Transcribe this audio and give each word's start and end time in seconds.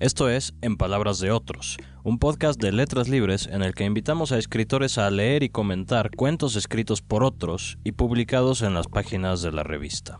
Esto 0.00 0.28
es 0.28 0.54
En 0.60 0.76
Palabras 0.76 1.20
de 1.20 1.30
Otros, 1.30 1.76
un 2.02 2.18
podcast 2.18 2.60
de 2.60 2.72
letras 2.72 3.08
libres 3.08 3.46
en 3.46 3.62
el 3.62 3.74
que 3.74 3.84
invitamos 3.84 4.32
a 4.32 4.38
escritores 4.38 4.98
a 4.98 5.08
leer 5.08 5.44
y 5.44 5.50
comentar 5.50 6.10
cuentos 6.10 6.56
escritos 6.56 7.00
por 7.00 7.22
otros 7.22 7.78
y 7.84 7.92
publicados 7.92 8.62
en 8.62 8.74
las 8.74 8.88
páginas 8.88 9.40
de 9.40 9.52
la 9.52 9.62
revista. 9.62 10.18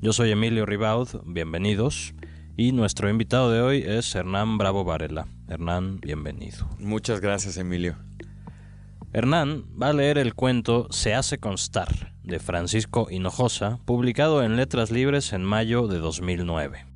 Yo 0.00 0.12
soy 0.12 0.32
Emilio 0.32 0.66
Ribaud, 0.66 1.08
bienvenidos, 1.24 2.12
y 2.56 2.72
nuestro 2.72 3.08
invitado 3.08 3.52
de 3.52 3.60
hoy 3.60 3.84
es 3.86 4.12
Hernán 4.16 4.58
Bravo 4.58 4.82
Varela. 4.84 5.28
Hernán, 5.48 6.00
bienvenido. 6.00 6.68
Muchas 6.80 7.20
gracias, 7.20 7.56
Emilio. 7.56 7.96
Hernán 9.12 9.64
va 9.80 9.90
a 9.90 9.92
leer 9.92 10.18
el 10.18 10.34
cuento 10.34 10.88
Se 10.90 11.14
hace 11.14 11.38
constar 11.38 12.12
de 12.24 12.40
Francisco 12.40 13.06
Hinojosa, 13.10 13.78
publicado 13.84 14.42
en 14.42 14.56
Letras 14.56 14.90
Libres 14.90 15.32
en 15.32 15.44
mayo 15.44 15.86
de 15.86 15.98
2009. 15.98 16.87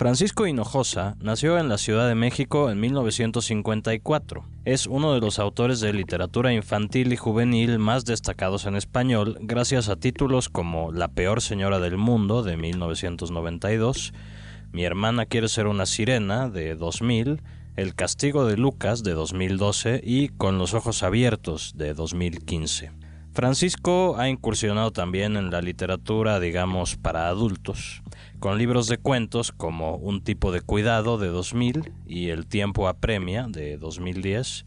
Francisco 0.00 0.46
Hinojosa 0.46 1.14
nació 1.20 1.58
en 1.58 1.68
la 1.68 1.76
Ciudad 1.76 2.08
de 2.08 2.14
México 2.14 2.70
en 2.70 2.80
1954. 2.80 4.46
Es 4.64 4.86
uno 4.86 5.12
de 5.12 5.20
los 5.20 5.38
autores 5.38 5.80
de 5.80 5.92
literatura 5.92 6.54
infantil 6.54 7.12
y 7.12 7.18
juvenil 7.18 7.78
más 7.78 8.06
destacados 8.06 8.64
en 8.64 8.76
español 8.76 9.36
gracias 9.42 9.90
a 9.90 9.96
títulos 9.96 10.48
como 10.48 10.90
La 10.90 11.08
peor 11.08 11.42
señora 11.42 11.80
del 11.80 11.98
mundo 11.98 12.42
de 12.42 12.56
1992, 12.56 14.14
Mi 14.72 14.84
hermana 14.84 15.26
quiere 15.26 15.48
ser 15.48 15.66
una 15.66 15.84
sirena 15.84 16.48
de 16.48 16.76
2000, 16.76 17.42
El 17.76 17.94
castigo 17.94 18.46
de 18.46 18.56
Lucas 18.56 19.02
de 19.02 19.12
2012 19.12 20.00
y 20.02 20.28
Con 20.28 20.56
los 20.56 20.72
ojos 20.72 21.02
abiertos 21.02 21.74
de 21.76 21.92
2015. 21.92 22.99
Francisco 23.32 24.16
ha 24.18 24.28
incursionado 24.28 24.90
también 24.90 25.36
en 25.36 25.50
la 25.50 25.62
literatura, 25.62 26.40
digamos, 26.40 26.96
para 26.96 27.28
adultos, 27.28 28.02
con 28.40 28.58
libros 28.58 28.88
de 28.88 28.98
cuentos 28.98 29.52
como 29.52 29.94
Un 29.96 30.22
tipo 30.22 30.50
de 30.50 30.60
cuidado 30.60 31.16
de 31.16 31.28
2000 31.28 31.92
y 32.06 32.30
El 32.30 32.46
tiempo 32.46 32.88
apremia 32.88 33.46
de 33.48 33.78
2010, 33.78 34.66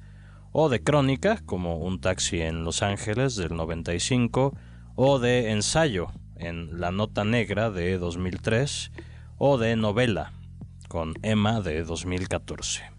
o 0.53 0.69
de 0.69 0.81
crónica 0.81 1.41
como 1.45 1.77
Un 1.77 1.99
taxi 1.99 2.39
en 2.39 2.63
Los 2.63 2.83
Ángeles 2.83 3.35
del 3.35 3.53
95, 3.53 4.55
o 4.95 5.19
de 5.19 5.51
ensayo 5.51 6.07
en 6.37 6.79
La 6.79 6.91
nota 6.91 7.25
negra 7.25 7.69
de 7.69 7.97
2003, 7.97 8.91
o 9.37 9.57
de 9.57 9.75
novela 9.75 10.31
con 10.87 11.15
Emma 11.21 11.59
de 11.59 11.83
2014. 11.83 12.92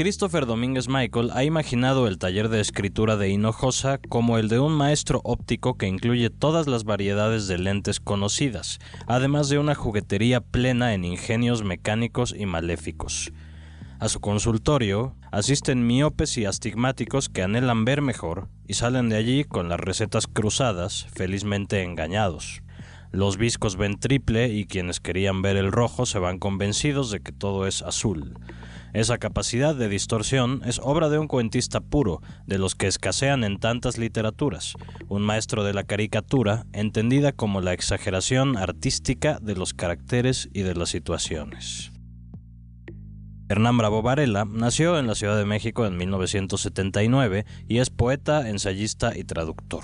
Christopher 0.00 0.46
Domínguez 0.46 0.88
Michael 0.88 1.30
ha 1.34 1.44
imaginado 1.44 2.08
el 2.08 2.16
taller 2.16 2.48
de 2.48 2.62
escritura 2.62 3.18
de 3.18 3.28
Hinojosa 3.28 3.98
como 3.98 4.38
el 4.38 4.48
de 4.48 4.58
un 4.58 4.72
maestro 4.72 5.20
óptico 5.24 5.76
que 5.76 5.88
incluye 5.88 6.30
todas 6.30 6.66
las 6.66 6.84
variedades 6.84 7.48
de 7.48 7.58
lentes 7.58 8.00
conocidas, 8.00 8.78
además 9.06 9.50
de 9.50 9.58
una 9.58 9.74
juguetería 9.74 10.40
plena 10.40 10.94
en 10.94 11.04
ingenios 11.04 11.64
mecánicos 11.64 12.34
y 12.34 12.46
maléficos. 12.46 13.30
A 13.98 14.08
su 14.08 14.20
consultorio 14.20 15.14
asisten 15.32 15.86
miopes 15.86 16.38
y 16.38 16.46
astigmáticos 16.46 17.28
que 17.28 17.42
anhelan 17.42 17.84
ver 17.84 18.00
mejor 18.00 18.48
y 18.66 18.74
salen 18.74 19.10
de 19.10 19.16
allí 19.16 19.44
con 19.44 19.68
las 19.68 19.80
recetas 19.80 20.26
cruzadas, 20.26 21.08
felizmente 21.12 21.82
engañados. 21.82 22.62
Los 23.12 23.36
viscos 23.36 23.76
ven 23.76 24.00
triple 24.00 24.48
y 24.48 24.64
quienes 24.64 24.98
querían 24.98 25.42
ver 25.42 25.58
el 25.58 25.70
rojo 25.70 26.06
se 26.06 26.18
van 26.18 26.38
convencidos 26.38 27.10
de 27.10 27.20
que 27.20 27.32
todo 27.32 27.66
es 27.66 27.82
azul. 27.82 28.38
Esa 28.92 29.18
capacidad 29.18 29.74
de 29.74 29.88
distorsión 29.88 30.62
es 30.64 30.80
obra 30.82 31.08
de 31.08 31.18
un 31.18 31.28
cuentista 31.28 31.80
puro, 31.80 32.22
de 32.46 32.58
los 32.58 32.74
que 32.74 32.88
escasean 32.88 33.44
en 33.44 33.58
tantas 33.58 33.98
literaturas, 33.98 34.74
un 35.08 35.22
maestro 35.22 35.62
de 35.62 35.74
la 35.74 35.84
caricatura, 35.84 36.66
entendida 36.72 37.32
como 37.32 37.60
la 37.60 37.72
exageración 37.72 38.56
artística 38.56 39.38
de 39.40 39.54
los 39.54 39.74
caracteres 39.74 40.48
y 40.52 40.62
de 40.62 40.74
las 40.74 40.88
situaciones. 40.88 41.92
Hernán 43.48 43.78
Bravo 43.78 44.02
Varela 44.02 44.44
nació 44.44 44.98
en 44.98 45.08
la 45.08 45.16
Ciudad 45.16 45.36
de 45.36 45.44
México 45.44 45.84
en 45.84 45.96
1979 45.96 47.46
y 47.68 47.78
es 47.78 47.90
poeta, 47.90 48.48
ensayista 48.48 49.16
y 49.16 49.24
traductor. 49.24 49.82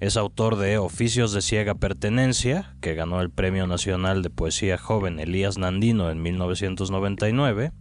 Es 0.00 0.16
autor 0.16 0.56
de 0.56 0.78
Oficios 0.78 1.32
de 1.32 1.42
Ciega 1.42 1.74
Pertenencia, 1.74 2.76
que 2.80 2.94
ganó 2.94 3.20
el 3.20 3.30
Premio 3.30 3.66
Nacional 3.66 4.22
de 4.22 4.30
Poesía 4.30 4.78
Joven 4.78 5.18
Elías 5.18 5.58
Nandino 5.58 6.08
en 6.08 6.22
1999, 6.22 7.72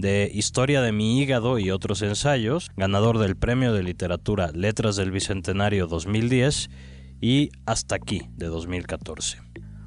de 0.00 0.30
Historia 0.32 0.80
de 0.80 0.92
mi 0.92 1.20
hígado 1.20 1.58
y 1.58 1.70
otros 1.70 2.02
ensayos, 2.02 2.70
ganador 2.76 3.18
del 3.18 3.36
Premio 3.36 3.72
de 3.72 3.82
Literatura 3.82 4.50
Letras 4.52 4.96
del 4.96 5.10
Bicentenario 5.10 5.86
2010 5.86 6.70
y 7.20 7.50
Hasta 7.66 7.96
aquí 7.96 8.22
de 8.36 8.46
2014. 8.46 9.38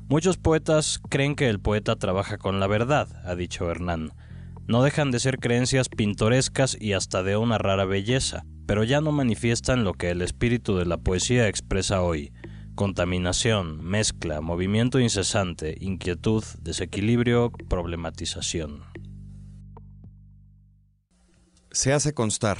Muchos 0.07 0.37
poetas 0.37 0.99
creen 1.09 1.35
que 1.35 1.49
el 1.49 1.59
poeta 1.59 1.95
trabaja 1.95 2.37
con 2.37 2.59
la 2.59 2.67
verdad, 2.67 3.07
ha 3.25 3.35
dicho 3.35 3.69
Hernán. 3.69 4.13
No 4.67 4.83
dejan 4.83 5.11
de 5.11 5.19
ser 5.19 5.39
creencias 5.39 5.89
pintorescas 5.89 6.77
y 6.79 6.93
hasta 6.93 7.23
de 7.23 7.35
una 7.35 7.57
rara 7.57 7.85
belleza, 7.85 8.45
pero 8.67 8.83
ya 8.83 9.01
no 9.01 9.11
manifiestan 9.11 9.83
lo 9.83 9.93
que 9.93 10.11
el 10.11 10.21
espíritu 10.21 10.77
de 10.77 10.85
la 10.85 10.97
poesía 10.97 11.47
expresa 11.47 12.01
hoy. 12.01 12.31
Contaminación, 12.75 13.83
mezcla, 13.83 14.41
movimiento 14.41 14.99
incesante, 14.99 15.75
inquietud, 15.79 16.43
desequilibrio, 16.61 17.51
problematización 17.67 18.83
se 21.73 21.91
hace 21.91 22.13
constar. 22.13 22.59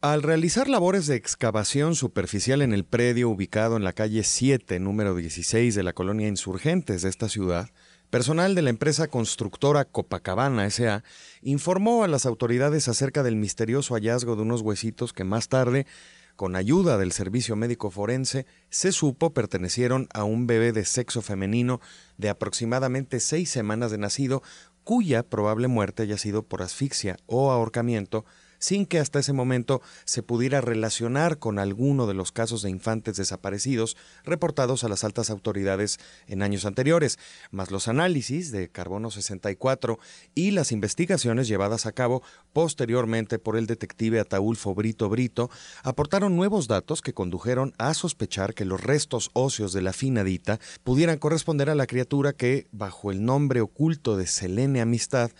Al 0.00 0.24
realizar 0.24 0.68
labores 0.68 1.06
de 1.06 1.14
excavación 1.14 1.94
superficial 1.94 2.62
en 2.62 2.72
el 2.72 2.84
predio 2.84 3.30
ubicado 3.30 3.76
en 3.76 3.84
la 3.84 3.92
calle 3.92 4.24
7, 4.24 4.80
número 4.80 5.14
16 5.14 5.76
de 5.76 5.82
la 5.84 5.92
colonia 5.92 6.26
Insurgentes 6.26 7.02
de 7.02 7.10
esta 7.10 7.28
ciudad, 7.28 7.70
personal 8.10 8.56
de 8.56 8.62
la 8.62 8.70
empresa 8.70 9.06
constructora 9.06 9.84
Copacabana 9.84 10.66
S.A. 10.66 11.04
informó 11.42 12.02
a 12.02 12.08
las 12.08 12.26
autoridades 12.26 12.88
acerca 12.88 13.22
del 13.22 13.36
misterioso 13.36 13.94
hallazgo 13.94 14.34
de 14.34 14.42
unos 14.42 14.62
huesitos 14.62 15.12
que 15.12 15.22
más 15.22 15.48
tarde, 15.48 15.86
con 16.34 16.54
ayuda 16.54 16.98
del 16.98 17.10
servicio 17.10 17.56
médico 17.56 17.90
forense, 17.90 18.46
se 18.70 18.92
supo 18.92 19.32
pertenecieron 19.32 20.08
a 20.14 20.22
un 20.22 20.46
bebé 20.46 20.72
de 20.72 20.84
sexo 20.84 21.22
femenino 21.22 21.80
de 22.16 22.28
aproximadamente 22.28 23.18
seis 23.18 23.50
semanas 23.50 23.90
de 23.90 23.98
nacido, 23.98 24.42
cuya 24.88 25.22
probable 25.22 25.68
muerte 25.68 26.04
haya 26.04 26.16
sido 26.16 26.44
por 26.44 26.62
asfixia 26.62 27.18
o 27.26 27.50
ahorcamiento, 27.50 28.24
sin 28.58 28.86
que 28.86 28.98
hasta 28.98 29.18
ese 29.18 29.32
momento 29.32 29.80
se 30.04 30.22
pudiera 30.22 30.60
relacionar 30.60 31.38
con 31.38 31.58
alguno 31.58 32.06
de 32.06 32.14
los 32.14 32.32
casos 32.32 32.62
de 32.62 32.70
infantes 32.70 33.16
desaparecidos 33.16 33.96
reportados 34.24 34.84
a 34.84 34.88
las 34.88 35.04
altas 35.04 35.30
autoridades 35.30 35.98
en 36.26 36.42
años 36.42 36.64
anteriores, 36.64 37.18
más 37.50 37.70
los 37.70 37.88
análisis 37.88 38.50
de 38.50 38.68
carbono 38.68 39.10
64 39.10 39.98
y 40.34 40.50
las 40.50 40.72
investigaciones 40.72 41.48
llevadas 41.48 41.86
a 41.86 41.92
cabo 41.92 42.22
posteriormente 42.52 43.38
por 43.38 43.56
el 43.56 43.66
detective 43.66 44.20
Ataulfo 44.20 44.74
Brito 44.74 45.08
Brito 45.08 45.50
aportaron 45.82 46.36
nuevos 46.36 46.68
datos 46.68 47.02
que 47.02 47.14
condujeron 47.14 47.74
a 47.78 47.94
sospechar 47.94 48.54
que 48.54 48.64
los 48.64 48.82
restos 48.82 49.30
óseos 49.32 49.72
de 49.72 49.82
la 49.82 49.92
finadita 49.92 50.58
pudieran 50.82 51.18
corresponder 51.18 51.70
a 51.70 51.74
la 51.74 51.86
criatura 51.86 52.32
que, 52.32 52.66
bajo 52.72 53.10
el 53.10 53.24
nombre 53.24 53.60
oculto 53.60 54.16
de 54.16 54.26
Selene 54.26 54.80
Amistad, 54.80 55.30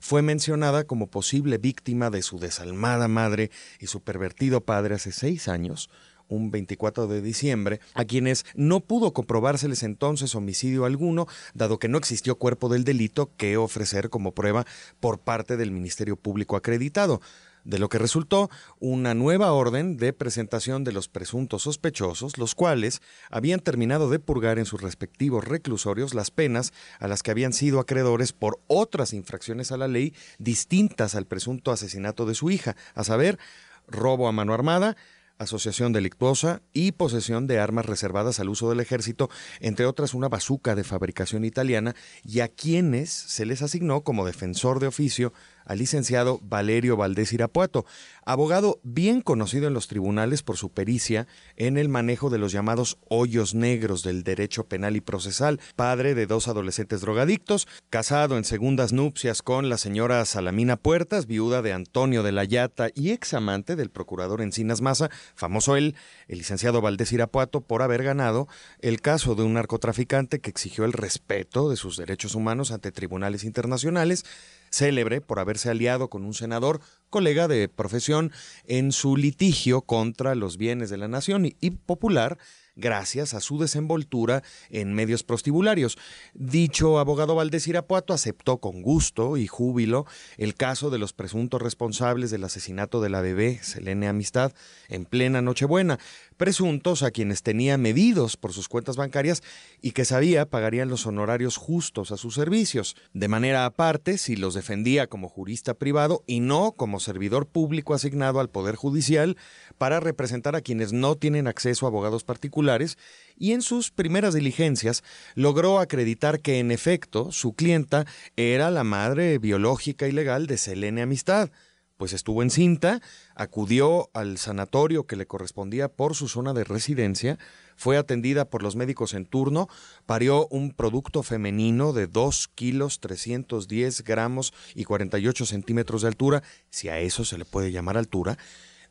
fue 0.00 0.22
mencionada 0.22 0.84
como 0.84 1.08
posible 1.08 1.58
víctima 1.58 2.10
de 2.10 2.22
su 2.22 2.38
desalmada 2.38 3.08
madre 3.08 3.50
y 3.80 3.86
su 3.86 4.00
pervertido 4.00 4.60
padre 4.60 4.94
hace 4.94 5.12
seis 5.12 5.48
años, 5.48 5.90
un 6.28 6.50
24 6.50 7.06
de 7.06 7.22
diciembre, 7.22 7.80
a 7.94 8.04
quienes 8.04 8.44
no 8.54 8.80
pudo 8.80 9.12
comprobárseles 9.12 9.82
entonces 9.82 10.34
homicidio 10.34 10.84
alguno, 10.84 11.26
dado 11.54 11.78
que 11.78 11.88
no 11.88 11.98
existió 11.98 12.36
cuerpo 12.36 12.68
del 12.68 12.84
delito 12.84 13.30
que 13.36 13.56
ofrecer 13.56 14.10
como 14.10 14.32
prueba 14.32 14.66
por 15.00 15.18
parte 15.18 15.56
del 15.56 15.70
Ministerio 15.70 16.16
Público 16.16 16.56
acreditado 16.56 17.20
de 17.68 17.78
lo 17.78 17.90
que 17.90 17.98
resultó 17.98 18.50
una 18.80 19.12
nueva 19.12 19.52
orden 19.52 19.98
de 19.98 20.14
presentación 20.14 20.84
de 20.84 20.92
los 20.92 21.08
presuntos 21.08 21.62
sospechosos, 21.62 22.38
los 22.38 22.54
cuales 22.54 23.02
habían 23.30 23.60
terminado 23.60 24.08
de 24.08 24.18
purgar 24.18 24.58
en 24.58 24.64
sus 24.64 24.80
respectivos 24.80 25.44
reclusorios 25.44 26.14
las 26.14 26.30
penas 26.30 26.72
a 26.98 27.08
las 27.08 27.22
que 27.22 27.30
habían 27.30 27.52
sido 27.52 27.78
acreedores 27.78 28.32
por 28.32 28.58
otras 28.68 29.12
infracciones 29.12 29.70
a 29.70 29.76
la 29.76 29.86
ley 29.86 30.14
distintas 30.38 31.14
al 31.14 31.26
presunto 31.26 31.70
asesinato 31.70 32.24
de 32.24 32.34
su 32.34 32.50
hija, 32.50 32.74
a 32.94 33.04
saber, 33.04 33.38
robo 33.86 34.28
a 34.28 34.32
mano 34.32 34.54
armada, 34.54 34.96
asociación 35.38 35.92
delictuosa 35.92 36.62
y 36.72 36.92
posesión 36.92 37.46
de 37.46 37.58
armas 37.58 37.86
reservadas 37.86 38.40
al 38.40 38.48
uso 38.48 38.68
del 38.68 38.80
ejército, 38.80 39.30
entre 39.60 39.86
otras 39.86 40.14
una 40.14 40.28
bazuca 40.28 40.74
de 40.74 40.84
fabricación 40.84 41.44
italiana, 41.44 41.94
y 42.24 42.40
a 42.40 42.48
quienes 42.48 43.10
se 43.10 43.46
les 43.46 43.62
asignó 43.62 44.02
como 44.02 44.26
defensor 44.26 44.80
de 44.80 44.88
oficio 44.88 45.32
al 45.68 45.78
licenciado 45.78 46.40
Valerio 46.42 46.96
Valdés 46.96 47.32
Irapuato, 47.32 47.86
abogado 48.24 48.80
bien 48.82 49.20
conocido 49.20 49.68
en 49.68 49.74
los 49.74 49.86
tribunales 49.86 50.42
por 50.42 50.56
su 50.56 50.70
pericia 50.70 51.28
en 51.56 51.76
el 51.76 51.88
manejo 51.88 52.30
de 52.30 52.38
los 52.38 52.52
llamados 52.52 52.98
hoyos 53.08 53.54
negros 53.54 54.02
del 54.02 54.24
derecho 54.24 54.64
penal 54.64 54.96
y 54.96 55.00
procesal, 55.00 55.60
padre 55.76 56.14
de 56.14 56.26
dos 56.26 56.48
adolescentes 56.48 57.02
drogadictos, 57.02 57.68
casado 57.90 58.36
en 58.36 58.44
segundas 58.44 58.92
nupcias 58.92 59.42
con 59.42 59.68
la 59.68 59.76
señora 59.76 60.24
Salamina 60.24 60.76
Puertas, 60.76 61.26
viuda 61.26 61.62
de 61.62 61.74
Antonio 61.74 62.22
de 62.22 62.32
la 62.32 62.44
Yata 62.44 62.88
y 62.94 63.10
examante 63.10 63.76
del 63.76 63.90
procurador 63.90 64.40
Encinas 64.40 64.80
Maza, 64.80 65.10
famoso 65.34 65.76
él, 65.76 65.94
el 66.28 66.38
licenciado 66.38 66.80
Valdés 66.80 67.12
Irapuato, 67.12 67.60
por 67.60 67.82
haber 67.82 68.02
ganado 68.02 68.48
el 68.80 69.02
caso 69.02 69.34
de 69.34 69.42
un 69.42 69.52
narcotraficante 69.52 70.40
que 70.40 70.48
exigió 70.48 70.86
el 70.86 70.94
respeto 70.94 71.68
de 71.68 71.76
sus 71.76 71.98
derechos 71.98 72.34
humanos 72.34 72.72
ante 72.72 72.90
tribunales 72.90 73.44
internacionales, 73.44 74.24
célebre 74.70 75.20
por 75.20 75.38
haberse 75.38 75.70
aliado 75.70 76.08
con 76.08 76.24
un 76.24 76.34
senador, 76.34 76.80
colega 77.10 77.48
de 77.48 77.68
profesión, 77.68 78.32
en 78.64 78.92
su 78.92 79.16
litigio 79.16 79.82
contra 79.82 80.34
los 80.34 80.56
bienes 80.56 80.90
de 80.90 80.98
la 80.98 81.08
nación 81.08 81.46
y, 81.46 81.70
popular 81.70 82.38
gracias 82.78 83.34
a 83.34 83.40
su 83.40 83.58
desenvoltura 83.58 84.42
en 84.70 84.94
medios 84.94 85.24
prostibularios. 85.24 85.98
Dicho 86.32 86.98
abogado 86.98 87.34
Valdés 87.34 87.66
Irapuato 87.66 88.14
aceptó 88.14 88.58
con 88.58 88.82
gusto 88.82 89.36
y 89.36 89.46
júbilo 89.46 90.06
el 90.36 90.54
caso 90.54 90.88
de 90.88 90.98
los 90.98 91.12
presuntos 91.12 91.60
responsables 91.60 92.30
del 92.30 92.44
asesinato 92.44 93.00
de 93.00 93.10
la 93.10 93.20
bebé 93.20 93.58
Selene 93.62 94.08
Amistad 94.08 94.52
en 94.88 95.04
plena 95.04 95.42
Nochebuena, 95.42 95.98
presuntos 96.38 97.02
a 97.02 97.10
quienes 97.10 97.42
tenía 97.42 97.76
medidos 97.76 98.38
por 98.38 98.54
sus 98.54 98.68
cuentas 98.68 98.96
bancarias 98.96 99.42
y 99.82 99.90
que 99.90 100.06
sabía 100.06 100.46
pagarían 100.46 100.88
los 100.88 101.04
honorarios 101.04 101.58
justos 101.58 102.12
a 102.12 102.16
sus 102.16 102.34
servicios. 102.34 102.96
De 103.12 103.28
manera 103.28 103.66
aparte, 103.66 104.16
si 104.16 104.36
los 104.36 104.54
defendía 104.54 105.08
como 105.08 105.28
jurista 105.28 105.74
privado 105.74 106.24
y 106.26 106.40
no 106.40 106.72
como 106.72 107.00
servidor 107.00 107.46
público 107.46 107.92
asignado 107.92 108.40
al 108.40 108.48
Poder 108.48 108.76
Judicial 108.76 109.36
para 109.76 110.00
representar 110.00 110.56
a 110.56 110.62
quienes 110.62 110.92
no 110.92 111.16
tienen 111.16 111.46
acceso 111.46 111.84
a 111.84 111.88
abogados 111.90 112.24
particulares, 112.24 112.96
y 113.36 113.52
en 113.52 113.62
sus 113.62 113.90
primeras 113.90 114.34
diligencias 114.34 115.02
logró 115.34 115.78
acreditar 115.78 116.40
que 116.40 116.58
en 116.58 116.70
efecto 116.70 117.32
su 117.32 117.52
clienta 117.52 118.06
era 118.36 118.70
la 118.70 118.84
madre 118.84 119.38
biológica 119.38 120.08
y 120.08 120.12
legal 120.12 120.46
de 120.46 120.58
Selene 120.58 121.02
Amistad, 121.02 121.50
pues 121.98 122.14
estuvo 122.14 122.42
encinta, 122.42 123.02
acudió 123.34 124.08
al 124.14 124.38
sanatorio 124.38 125.06
que 125.06 125.16
le 125.16 125.26
correspondía 125.26 125.88
por 125.88 126.14
su 126.14 126.28
zona 126.28 126.54
de 126.54 126.64
residencia, 126.64 127.38
fue 127.76 127.98
atendida 127.98 128.46
por 128.46 128.62
los 128.62 128.76
médicos 128.76 129.14
en 129.14 129.26
turno, 129.26 129.68
parió 130.06 130.46
un 130.48 130.72
producto 130.72 131.22
femenino 131.22 131.92
de 131.92 132.06
2 132.06 132.48
kilos 132.54 133.00
310 133.00 134.04
gramos 134.04 134.54
y 134.74 134.84
48 134.84 135.44
centímetros 135.44 136.02
de 136.02 136.08
altura, 136.08 136.42
si 136.70 136.88
a 136.88 136.98
eso 137.00 137.24
se 137.24 137.36
le 137.36 137.44
puede 137.44 137.72
llamar 137.72 137.98
altura, 137.98 138.38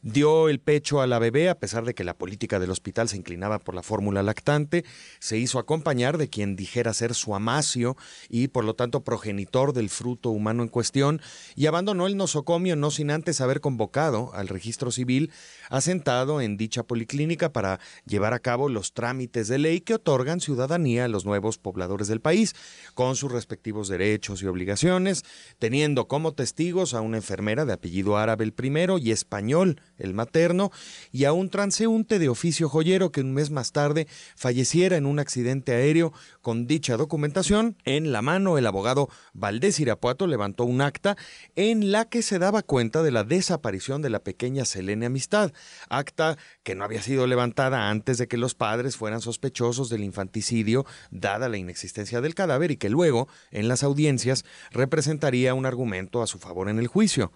Dio 0.03 0.47
el 0.47 0.59
pecho 0.59 1.01
a 1.01 1.07
la 1.07 1.17
bebé 1.17 1.49
a 1.49 1.59
pesar 1.59 1.83
de 1.83 1.95
que 1.95 2.03
la 2.03 2.17
política 2.17 2.59
del 2.59 2.69
hospital 2.69 3.09
se 3.09 3.17
inclinaba 3.17 3.59
por 3.59 3.73
la 3.73 3.81
fórmula 3.81 4.21
lactante, 4.21 4.85
se 5.19 5.37
hizo 5.37 5.57
acompañar 5.57 6.17
de 6.17 6.29
quien 6.29 6.55
dijera 6.55 6.93
ser 6.93 7.15
su 7.15 7.33
amacio 7.33 7.97
y 8.29 8.47
por 8.47 8.63
lo 8.63 8.75
tanto 8.75 9.03
progenitor 9.03 9.73
del 9.73 9.89
fruto 9.89 10.29
humano 10.29 10.61
en 10.61 10.69
cuestión, 10.69 11.19
y 11.55 11.65
abandonó 11.65 12.05
el 12.05 12.15
nosocomio 12.15 12.75
no 12.75 12.91
sin 12.91 13.09
antes 13.09 13.41
haber 13.41 13.59
convocado 13.59 14.31
al 14.33 14.47
registro 14.47 14.91
civil 14.91 15.31
asentado 15.69 16.41
en 16.41 16.57
dicha 16.57 16.83
policlínica 16.83 17.51
para 17.51 17.79
llevar 18.05 18.33
a 18.33 18.39
cabo 18.39 18.69
los 18.69 18.93
trámites 18.93 19.47
de 19.47 19.57
ley 19.57 19.81
que 19.81 19.95
otorgan 19.95 20.41
ciudadanía 20.41 21.05
a 21.05 21.09
los 21.09 21.25
nuevos 21.25 21.57
pobladores 21.57 22.07
del 22.07 22.21
país, 22.21 22.53
con 22.93 23.15
sus 23.15 23.31
respectivos 23.31 23.87
derechos 23.87 24.41
y 24.41 24.47
obligaciones, 24.47 25.23
teniendo 25.59 26.07
como 26.07 26.33
testigos 26.33 26.93
a 26.93 27.01
una 27.01 27.17
enfermera 27.17 27.65
de 27.65 27.73
apellido 27.73 28.17
árabe 28.17 28.43
el 28.43 28.53
primero 28.53 28.97
y 28.97 29.11
español 29.11 29.81
el 29.97 30.13
materno, 30.13 30.71
y 31.11 31.25
a 31.25 31.33
un 31.33 31.49
transeúnte 31.49 32.19
de 32.19 32.29
oficio 32.29 32.69
joyero 32.69 33.11
que 33.11 33.21
un 33.21 33.33
mes 33.33 33.51
más 33.51 33.71
tarde 33.71 34.07
falleciera 34.35 34.97
en 34.97 35.05
un 35.05 35.19
accidente 35.19 35.73
aéreo 35.73 36.13
con 36.41 36.67
dicha 36.67 36.97
documentación. 36.97 37.77
En 37.85 38.11
la 38.11 38.21
mano, 38.21 38.57
el 38.57 38.67
abogado 38.67 39.09
Valdés 39.33 39.79
Irapuato 39.79 40.27
levantó 40.27 40.63
un 40.65 40.81
acta 40.81 41.17
en 41.55 41.91
la 41.91 42.05
que 42.05 42.21
se 42.21 42.39
daba 42.39 42.61
cuenta 42.61 43.03
de 43.03 43.11
la 43.11 43.23
desaparición 43.23 44.01
de 44.01 44.09
la 44.09 44.19
pequeña 44.19 44.65
Selene 44.65 45.05
Amistad, 45.05 45.51
acta 45.89 46.37
que 46.63 46.75
no 46.75 46.83
había 46.83 47.01
sido 47.01 47.27
levantada 47.27 47.89
antes 47.89 48.17
de 48.17 48.27
que 48.27 48.37
los 48.37 48.55
padres 48.55 48.97
fueran 48.97 49.21
sospechosos 49.21 49.89
del 49.89 50.03
infanticidio, 50.03 50.85
dada 51.11 51.49
la 51.49 51.57
inexistencia 51.57 52.21
del 52.21 52.35
cadáver, 52.35 52.71
y 52.71 52.77
que 52.77 52.89
luego, 52.89 53.27
en 53.51 53.67
las 53.67 53.83
audiencias, 53.83 54.45
representaría 54.71 55.53
un 55.53 55.65
argumento 55.65 56.21
a 56.21 56.27
su 56.27 56.39
favor 56.39 56.69
en 56.69 56.79
el 56.79 56.87
juicio. 56.87 57.31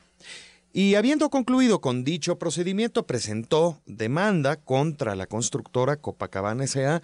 Y 0.73 0.95
habiendo 0.95 1.29
concluido 1.29 1.81
con 1.81 2.05
dicho 2.05 2.39
procedimiento, 2.39 3.05
presentó 3.05 3.81
demanda 3.85 4.55
contra 4.55 5.15
la 5.15 5.27
constructora 5.27 5.97
Copacabana 5.97 6.63
S.A. 6.63 7.01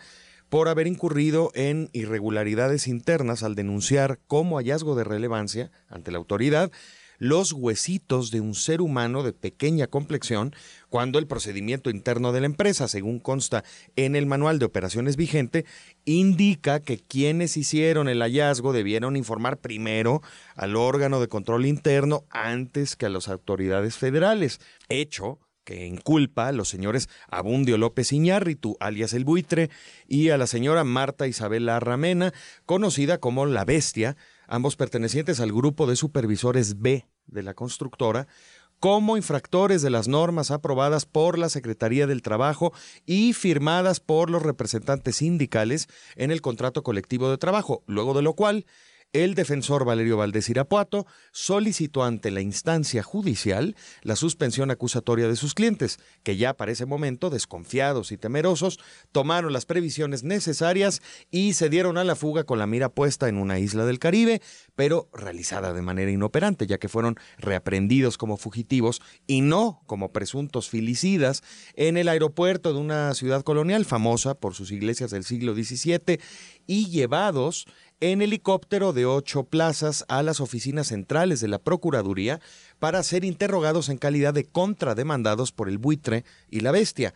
por 0.48 0.69
haber 0.69 0.88
incurrido 0.88 1.52
en 1.54 1.90
irregularidades 1.92 2.88
internas 2.88 3.44
al 3.44 3.56
denunciar 3.56 4.19
como 4.28 4.56
hallazgo 4.56 4.96
de 4.96 5.04
relevancia 5.04 5.69
ante 5.90 6.12
la 6.12 6.18
autoridad 6.18 6.72
los 7.18 7.54
huesitos 7.54 8.31
de 8.31 8.42
un 8.42 8.56
ser 8.56 8.81
humano 8.81 9.24
de 9.24 9.34
pequeña 9.34 9.88
complexión 9.88 10.54
cuando 10.90 11.19
el 11.19 11.28
procedimiento 11.28 11.90
interno 11.90 12.31
de 12.31 12.42
la 12.42 12.46
empresa, 12.46 12.88
según 12.88 13.19
consta 13.19 13.64
en 13.96 14.16
el 14.16 14.25
manual 14.25 14.60
de 14.60 14.66
operaciones 14.66 15.16
vigente, 15.16 15.66
indica 16.06 16.80
que 16.80 16.98
quienes 16.98 17.58
hicieron 17.58 18.08
el 18.08 18.22
hallazgo 18.22 18.74
debieron 18.74 19.16
informar 19.16 19.58
primero 19.58 20.22
al 20.56 20.75
órgano 20.75 21.19
de 21.19 21.28
control 21.28 21.66
interno 21.66 22.25
antes 22.30 22.96
que 22.96 23.06
a 23.06 23.10
las 23.10 23.28
autoridades 23.28 23.98
federales, 23.98 24.60
hecho 24.90 25.40
que 25.68 25.86
inculpa 25.86 26.48
a 26.48 26.54
los 26.54 26.69
señores 26.69 27.10
Abundio 27.28 27.78
López 27.78 28.14
Iñárritu, 28.14 28.78
alias 28.80 29.12
el 29.12 29.25
buitre, 29.25 29.69
y 30.08 30.30
a 30.30 30.38
la 30.38 30.48
señora 30.48 30.86
Marta 30.86 31.28
Isabela 31.28 31.81
Ramena, 31.81 32.34
conocida 32.66 33.18
como 33.18 33.46
la 33.46 33.66
Bestia, 33.66 34.16
ambos 34.48 34.76
pertenecientes 34.76 35.40
al 35.40 35.52
grupo 35.52 35.86
de 35.88 35.96
supervisores 35.96 36.80
B 36.80 37.08
de 37.28 37.44
la 37.44 37.54
constructora, 37.54 38.28
como 38.80 39.18
infractores 39.18 39.82
de 39.82 39.90
las 39.90 40.08
normas 40.08 40.52
aprobadas 40.52 41.06
por 41.06 41.38
la 41.38 41.50
Secretaría 41.50 42.08
del 42.08 42.22
Trabajo 42.22 42.74
y 43.06 43.34
firmadas 43.34 44.00
por 44.00 44.30
los 44.30 44.44
representantes 44.44 45.18
sindicales 45.18 45.88
en 46.16 46.32
el 46.32 46.42
contrato 46.42 46.84
colectivo 46.84 47.30
de 47.30 47.38
trabajo, 47.38 47.84
luego 47.88 48.14
de 48.14 48.22
lo 48.22 48.34
cual 48.34 48.66
el 49.13 49.36
defensor 49.36 49.86
Valerio 49.86 50.18
Valdés 50.18 50.50
Irapuato 50.50 51.07
solicitó 51.31 52.04
ante 52.04 52.30
la 52.31 52.42
instancia 52.42 53.04
judicial 53.04 53.75
la 54.01 54.15
suspensión 54.15 54.69
acusatoria 54.69 55.27
de 55.27 55.36
sus 55.36 55.54
clientes, 55.54 56.00
que 56.24 56.38
ya 56.38 56.54
para 56.54 56.71
ese 56.71 56.86
momento, 56.86 57.30
desconfiados 57.30 58.12
y 58.12 58.18
temerosos, 58.18 58.80
tomaron 59.12 59.54
las 59.54 59.65
previsiones 59.65 60.24
necesarias 60.24 61.01
y 61.31 61.54
se 61.54 61.69
dieron 61.69 61.98
a 61.98 62.04
la 62.04 62.15
fuga 62.15 62.44
con 62.44 62.59
la 62.59 62.68
mira 62.68 62.89
puesta 62.89 63.30
en 63.30 63.38
una 63.38 63.59
isla 63.59 63.86
del 63.86 64.00
Caribe, 64.00 64.42
pero 64.75 65.09
realizada 65.13 65.74
de 65.74 65.81
manera 65.81 66.12
inoperante, 66.12 66.68
ya 66.68 66.77
que 66.77 66.89
fueron 66.89 67.15
reaprendidos 67.38 68.18
como 68.18 68.38
fugitivos 68.38 69.01
y 69.25 69.42
no 69.42 69.81
como 69.88 70.12
presuntos 70.12 70.69
filicidas 70.69 71.44
en 71.75 71.98
el 71.98 72.09
aeropuerto 72.09 72.74
de 72.74 72.80
una 72.80 73.13
ciudad 73.13 73.44
colonial 73.44 73.86
famosa 73.86 74.36
por 74.36 74.54
sus 74.54 74.71
iglesias 74.71 75.12
del 75.12 75.24
siglo 75.24 75.54
XVII 75.54 76.19
y 76.68 76.89
llevados 76.89 77.66
en 77.99 78.21
helicóptero 78.21 78.94
de 78.94 79.06
ocho 79.06 79.44
plazas 79.44 80.06
a 80.07 80.21
las 80.21 80.39
oficinas 80.39 80.87
centrales 80.87 81.39
de 81.39 81.47
la 81.47 81.59
Procuraduría 81.59 82.39
para 82.80 83.01
ser 83.01 83.25
interrogados 83.25 83.89
en 83.89 83.97
calidad 83.97 84.33
de 84.33 84.45
contrademandados 84.45 85.51
por 85.51 85.68
el 85.68 85.80
buitre 85.80 86.23
y 86.49 86.59
la 86.59 86.71
bestia, 86.71 87.16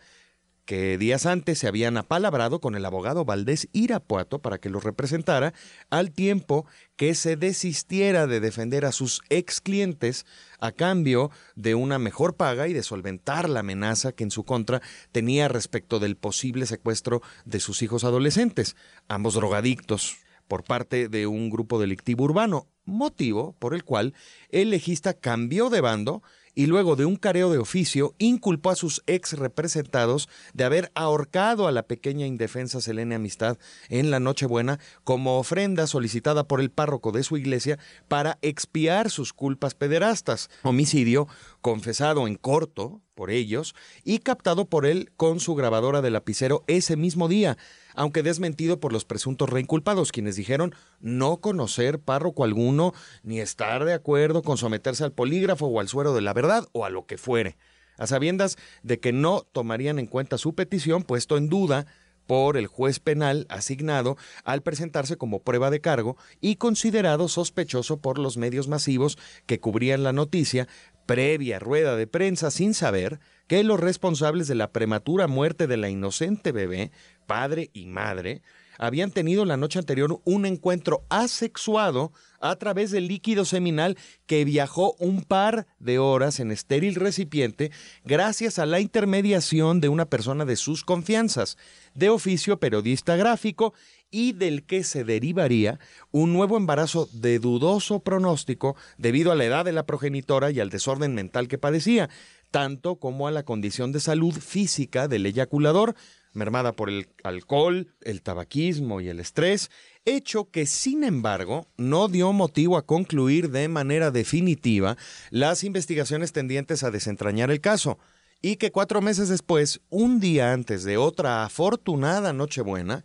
que 0.64 0.96
días 0.98 1.26
antes 1.26 1.58
se 1.58 1.66
habían 1.68 1.96
apalabrado 1.96 2.60
con 2.60 2.74
el 2.74 2.84
abogado 2.84 3.24
Valdés 3.24 3.68
Irapuato 3.72 4.40
para 4.40 4.58
que 4.58 4.70
los 4.70 4.84
representara, 4.84 5.54
al 5.90 6.12
tiempo 6.12 6.66
que 6.96 7.14
se 7.14 7.36
desistiera 7.36 8.26
de 8.26 8.40
defender 8.40 8.84
a 8.84 8.92
sus 8.92 9.22
ex 9.28 9.60
clientes 9.60 10.24
a 10.60 10.72
cambio 10.72 11.30
de 11.56 11.74
una 11.74 11.98
mejor 11.98 12.36
paga 12.36 12.68
y 12.68 12.72
de 12.72 12.82
solventar 12.82 13.48
la 13.48 13.60
amenaza 13.60 14.12
que 14.12 14.24
en 14.24 14.30
su 14.30 14.44
contra 14.44 14.82
tenía 15.10 15.48
respecto 15.48 15.98
del 15.98 16.16
posible 16.16 16.66
secuestro 16.66 17.22
de 17.44 17.60
sus 17.60 17.82
hijos 17.82 18.04
adolescentes, 18.04 18.76
ambos 19.08 19.34
drogadictos, 19.34 20.16
por 20.52 20.64
parte 20.64 21.08
de 21.08 21.26
un 21.26 21.48
grupo 21.48 21.80
delictivo 21.80 22.24
urbano, 22.24 22.66
motivo 22.84 23.56
por 23.58 23.72
el 23.72 23.84
cual 23.84 24.12
el 24.50 24.68
legista 24.68 25.14
cambió 25.14 25.70
de 25.70 25.80
bando 25.80 26.22
y 26.54 26.66
luego 26.66 26.94
de 26.94 27.06
un 27.06 27.16
careo 27.16 27.50
de 27.50 27.56
oficio 27.56 28.14
inculpó 28.18 28.68
a 28.68 28.76
sus 28.76 29.02
ex 29.06 29.32
representados 29.32 30.28
de 30.52 30.64
haber 30.64 30.92
ahorcado 30.94 31.68
a 31.68 31.72
la 31.72 31.84
pequeña 31.84 32.26
indefensa 32.26 32.82
Selene 32.82 33.14
Amistad 33.14 33.56
en 33.88 34.10
la 34.10 34.20
Nochebuena 34.20 34.78
como 35.04 35.38
ofrenda 35.38 35.86
solicitada 35.86 36.46
por 36.46 36.60
el 36.60 36.70
párroco 36.70 37.12
de 37.12 37.22
su 37.22 37.38
iglesia 37.38 37.78
para 38.08 38.36
expiar 38.42 39.08
sus 39.08 39.32
culpas 39.32 39.72
pederastas. 39.74 40.50
Homicidio 40.64 41.28
confesado 41.62 42.26
en 42.26 42.34
corto 42.34 43.00
por 43.14 43.30
ellos 43.30 43.74
y 44.04 44.18
captado 44.18 44.66
por 44.66 44.84
él 44.84 45.12
con 45.16 45.40
su 45.40 45.54
grabadora 45.54 46.02
de 46.02 46.10
lapicero 46.10 46.64
ese 46.66 46.96
mismo 46.96 47.28
día, 47.28 47.56
aunque 47.94 48.22
desmentido 48.22 48.80
por 48.80 48.92
los 48.92 49.04
presuntos 49.04 49.48
reinculpados, 49.48 50.12
quienes 50.12 50.36
dijeron 50.36 50.74
no 51.00 51.38
conocer 51.38 51.98
párroco 51.98 52.44
alguno 52.44 52.92
ni 53.22 53.40
estar 53.40 53.84
de 53.84 53.94
acuerdo 53.94 54.42
con 54.42 54.56
someterse 54.56 55.04
al 55.04 55.12
polígrafo 55.12 55.66
o 55.66 55.80
al 55.80 55.88
suero 55.88 56.14
de 56.14 56.22
la 56.22 56.32
verdad 56.32 56.68
o 56.72 56.84
a 56.84 56.90
lo 56.90 57.06
que 57.06 57.18
fuere, 57.18 57.56
a 57.98 58.06
sabiendas 58.06 58.56
de 58.82 59.00
que 59.00 59.12
no 59.12 59.46
tomarían 59.52 59.98
en 59.98 60.06
cuenta 60.06 60.38
su 60.38 60.54
petición 60.54 61.02
puesto 61.02 61.36
en 61.36 61.48
duda 61.48 61.86
por 62.26 62.56
el 62.56 62.66
juez 62.66 63.00
penal 63.00 63.46
asignado 63.48 64.16
al 64.44 64.62
presentarse 64.62 65.16
como 65.16 65.42
prueba 65.42 65.70
de 65.70 65.80
cargo 65.80 66.16
y 66.40 66.56
considerado 66.56 67.28
sospechoso 67.28 67.98
por 67.98 68.18
los 68.18 68.36
medios 68.36 68.68
masivos 68.68 69.18
que 69.46 69.60
cubrían 69.60 70.02
la 70.02 70.12
noticia 70.12 70.68
previa 71.06 71.58
rueda 71.58 71.96
de 71.96 72.06
prensa 72.06 72.50
sin 72.50 72.74
saber 72.74 73.20
que 73.46 73.64
los 73.64 73.80
responsables 73.80 74.48
de 74.48 74.54
la 74.54 74.72
prematura 74.72 75.26
muerte 75.26 75.66
de 75.66 75.76
la 75.76 75.90
inocente 75.90 76.52
bebé, 76.52 76.90
padre 77.26 77.70
y 77.72 77.86
madre, 77.86 78.42
habían 78.78 79.10
tenido 79.10 79.44
la 79.44 79.56
noche 79.56 79.78
anterior 79.78 80.20
un 80.24 80.46
encuentro 80.46 81.04
asexuado 81.08 82.12
a 82.40 82.56
través 82.56 82.90
del 82.90 83.06
líquido 83.06 83.44
seminal 83.44 83.96
que 84.26 84.44
viajó 84.44 84.96
un 84.98 85.22
par 85.22 85.66
de 85.78 85.98
horas 85.98 86.40
en 86.40 86.50
estéril 86.50 86.96
recipiente 86.96 87.70
gracias 88.04 88.58
a 88.58 88.66
la 88.66 88.80
intermediación 88.80 89.80
de 89.80 89.88
una 89.88 90.06
persona 90.06 90.44
de 90.44 90.56
sus 90.56 90.82
confianzas, 90.84 91.58
de 91.94 92.08
oficio 92.08 92.58
periodista 92.58 93.16
gráfico 93.16 93.74
y 94.12 94.32
del 94.32 94.64
que 94.64 94.84
se 94.84 95.02
derivaría 95.02 95.80
un 96.12 96.32
nuevo 96.32 96.56
embarazo 96.56 97.08
de 97.12 97.40
dudoso 97.40 97.98
pronóstico 98.00 98.76
debido 98.98 99.32
a 99.32 99.34
la 99.34 99.44
edad 99.44 99.64
de 99.64 99.72
la 99.72 99.86
progenitora 99.86 100.52
y 100.52 100.60
al 100.60 100.70
desorden 100.70 101.16
mental 101.16 101.48
que 101.48 101.58
padecía, 101.58 102.08
tanto 102.52 102.96
como 102.96 103.26
a 103.26 103.32
la 103.32 103.42
condición 103.42 103.90
de 103.90 103.98
salud 103.98 104.34
física 104.34 105.08
del 105.08 105.26
eyaculador, 105.26 105.96
mermada 106.34 106.72
por 106.72 106.88
el 106.88 107.08
alcohol, 107.24 107.88
el 108.02 108.22
tabaquismo 108.22 109.00
y 109.00 109.08
el 109.08 109.18
estrés, 109.18 109.70
hecho 110.04 110.50
que 110.50 110.66
sin 110.66 111.04
embargo 111.04 111.66
no 111.76 112.08
dio 112.08 112.32
motivo 112.32 112.76
a 112.76 112.86
concluir 112.86 113.50
de 113.50 113.68
manera 113.68 114.10
definitiva 114.10 114.96
las 115.30 115.64
investigaciones 115.64 116.32
tendientes 116.32 116.84
a 116.84 116.90
desentrañar 116.90 117.50
el 117.50 117.60
caso, 117.60 117.98
y 118.42 118.56
que 118.56 118.72
cuatro 118.72 119.00
meses 119.00 119.28
después, 119.28 119.80
un 119.88 120.18
día 120.18 120.52
antes 120.52 120.82
de 120.82 120.96
otra 120.96 121.44
afortunada 121.44 122.32
Nochebuena, 122.32 123.04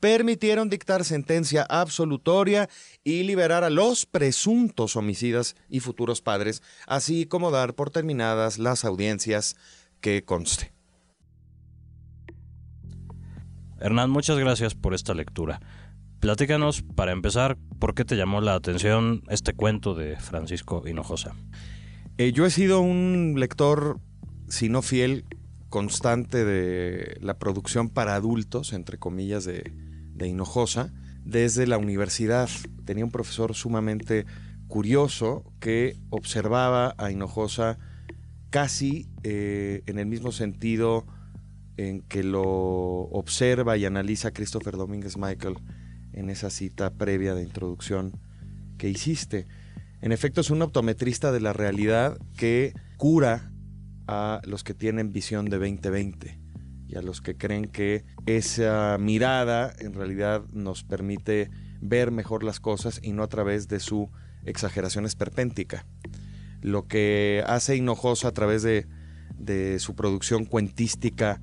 permitieron 0.00 0.70
dictar 0.70 1.04
sentencia 1.04 1.62
absolutoria 1.68 2.68
y 3.04 3.22
liberar 3.22 3.62
a 3.62 3.70
los 3.70 4.06
presuntos 4.06 4.96
homicidas 4.96 5.54
y 5.68 5.80
futuros 5.80 6.22
padres, 6.22 6.62
así 6.86 7.26
como 7.26 7.50
dar 7.50 7.74
por 7.74 7.90
terminadas 7.90 8.58
las 8.58 8.84
audiencias 8.84 9.56
que 10.00 10.24
conste. 10.24 10.72
Hernán, 13.78 14.10
muchas 14.10 14.38
gracias 14.38 14.74
por 14.74 14.94
esta 14.94 15.14
lectura. 15.14 15.60
Platícanos, 16.20 16.82
para 16.82 17.12
empezar, 17.12 17.56
¿por 17.78 17.94
qué 17.94 18.04
te 18.04 18.16
llamó 18.16 18.42
la 18.42 18.54
atención 18.54 19.22
este 19.30 19.54
cuento 19.54 19.94
de 19.94 20.16
Francisco 20.16 20.82
Hinojosa? 20.86 21.34
Eh, 22.18 22.32
yo 22.32 22.44
he 22.44 22.50
sido 22.50 22.80
un 22.80 23.36
lector, 23.38 23.98
si 24.48 24.68
no 24.68 24.82
fiel, 24.82 25.24
constante 25.70 26.44
de 26.44 27.16
la 27.22 27.38
producción 27.38 27.88
para 27.88 28.14
adultos, 28.14 28.74
entre 28.74 28.98
comillas, 28.98 29.46
de, 29.46 29.72
de 30.20 30.28
Hinojosa, 30.28 30.92
desde 31.24 31.66
la 31.66 31.78
universidad. 31.78 32.48
Tenía 32.84 33.04
un 33.04 33.10
profesor 33.10 33.54
sumamente 33.54 34.26
curioso 34.68 35.44
que 35.58 35.96
observaba 36.10 36.94
a 36.98 37.10
Hinojosa 37.10 37.78
casi 38.50 39.08
eh, 39.24 39.82
en 39.86 39.98
el 39.98 40.06
mismo 40.06 40.30
sentido 40.30 41.06
en 41.76 42.02
que 42.02 42.22
lo 42.22 42.42
observa 42.42 43.76
y 43.76 43.86
analiza 43.86 44.32
Christopher 44.32 44.76
Domínguez 44.76 45.16
Michael 45.16 45.56
en 46.12 46.30
esa 46.30 46.50
cita 46.50 46.90
previa 46.90 47.34
de 47.34 47.42
introducción 47.42 48.20
que 48.76 48.88
hiciste. 48.88 49.46
En 50.02 50.12
efecto, 50.12 50.40
es 50.40 50.50
un 50.50 50.62
optometrista 50.62 51.32
de 51.32 51.40
la 51.40 51.52
realidad 51.52 52.18
que 52.36 52.74
cura 52.96 53.52
a 54.06 54.40
los 54.44 54.64
que 54.64 54.74
tienen 54.74 55.12
visión 55.12 55.46
de 55.46 55.58
2020 55.58 56.39
y 56.90 56.96
a 56.96 57.02
los 57.02 57.20
que 57.20 57.36
creen 57.36 57.66
que 57.66 58.04
esa 58.26 58.96
mirada 58.98 59.72
en 59.78 59.94
realidad 59.94 60.42
nos 60.52 60.82
permite 60.82 61.50
ver 61.80 62.10
mejor 62.10 62.42
las 62.42 62.58
cosas 62.58 63.00
y 63.02 63.12
no 63.12 63.22
a 63.22 63.28
través 63.28 63.68
de 63.68 63.80
su 63.80 64.10
exageración 64.44 65.06
esperpéntica. 65.06 65.86
Lo 66.62 66.86
que 66.86 67.44
hace 67.46 67.76
Hinojosa 67.76 68.28
a 68.28 68.32
través 68.32 68.62
de, 68.62 68.86
su 69.78 69.94
producción 69.94 70.44
cuentística 70.44 71.40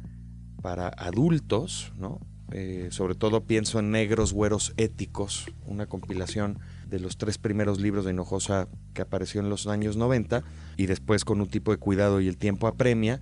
para 0.62 0.90
adultos, 0.90 1.94
¿no? 1.98 2.20
Eh, 2.52 2.88
sobre 2.92 3.16
todo 3.16 3.44
pienso 3.44 3.80
en 3.80 3.92
Negros 3.92 4.32
Güeros 4.32 4.74
Éticos, 4.78 5.52
una 5.66 5.88
compilación 5.88 6.60
de 6.88 7.00
los 7.00 7.18
tres 7.18 7.38
primeros 7.38 7.82
libros 7.82 8.06
de 8.06 8.12
Hinojosa 8.12 8.70
que 8.94 9.02
apareció 9.02 9.42
en 9.42 9.50
los 9.50 9.68
años 9.68 9.98
90 9.98 10.44
y 10.78 10.86
después 10.86 11.26
con 11.26 11.42
un 11.42 11.50
tipo 11.50 11.72
de 11.72 11.78
cuidado 11.78 12.22
y 12.22 12.28
el 12.28 12.38
tiempo 12.38 12.68
apremia. 12.68 13.20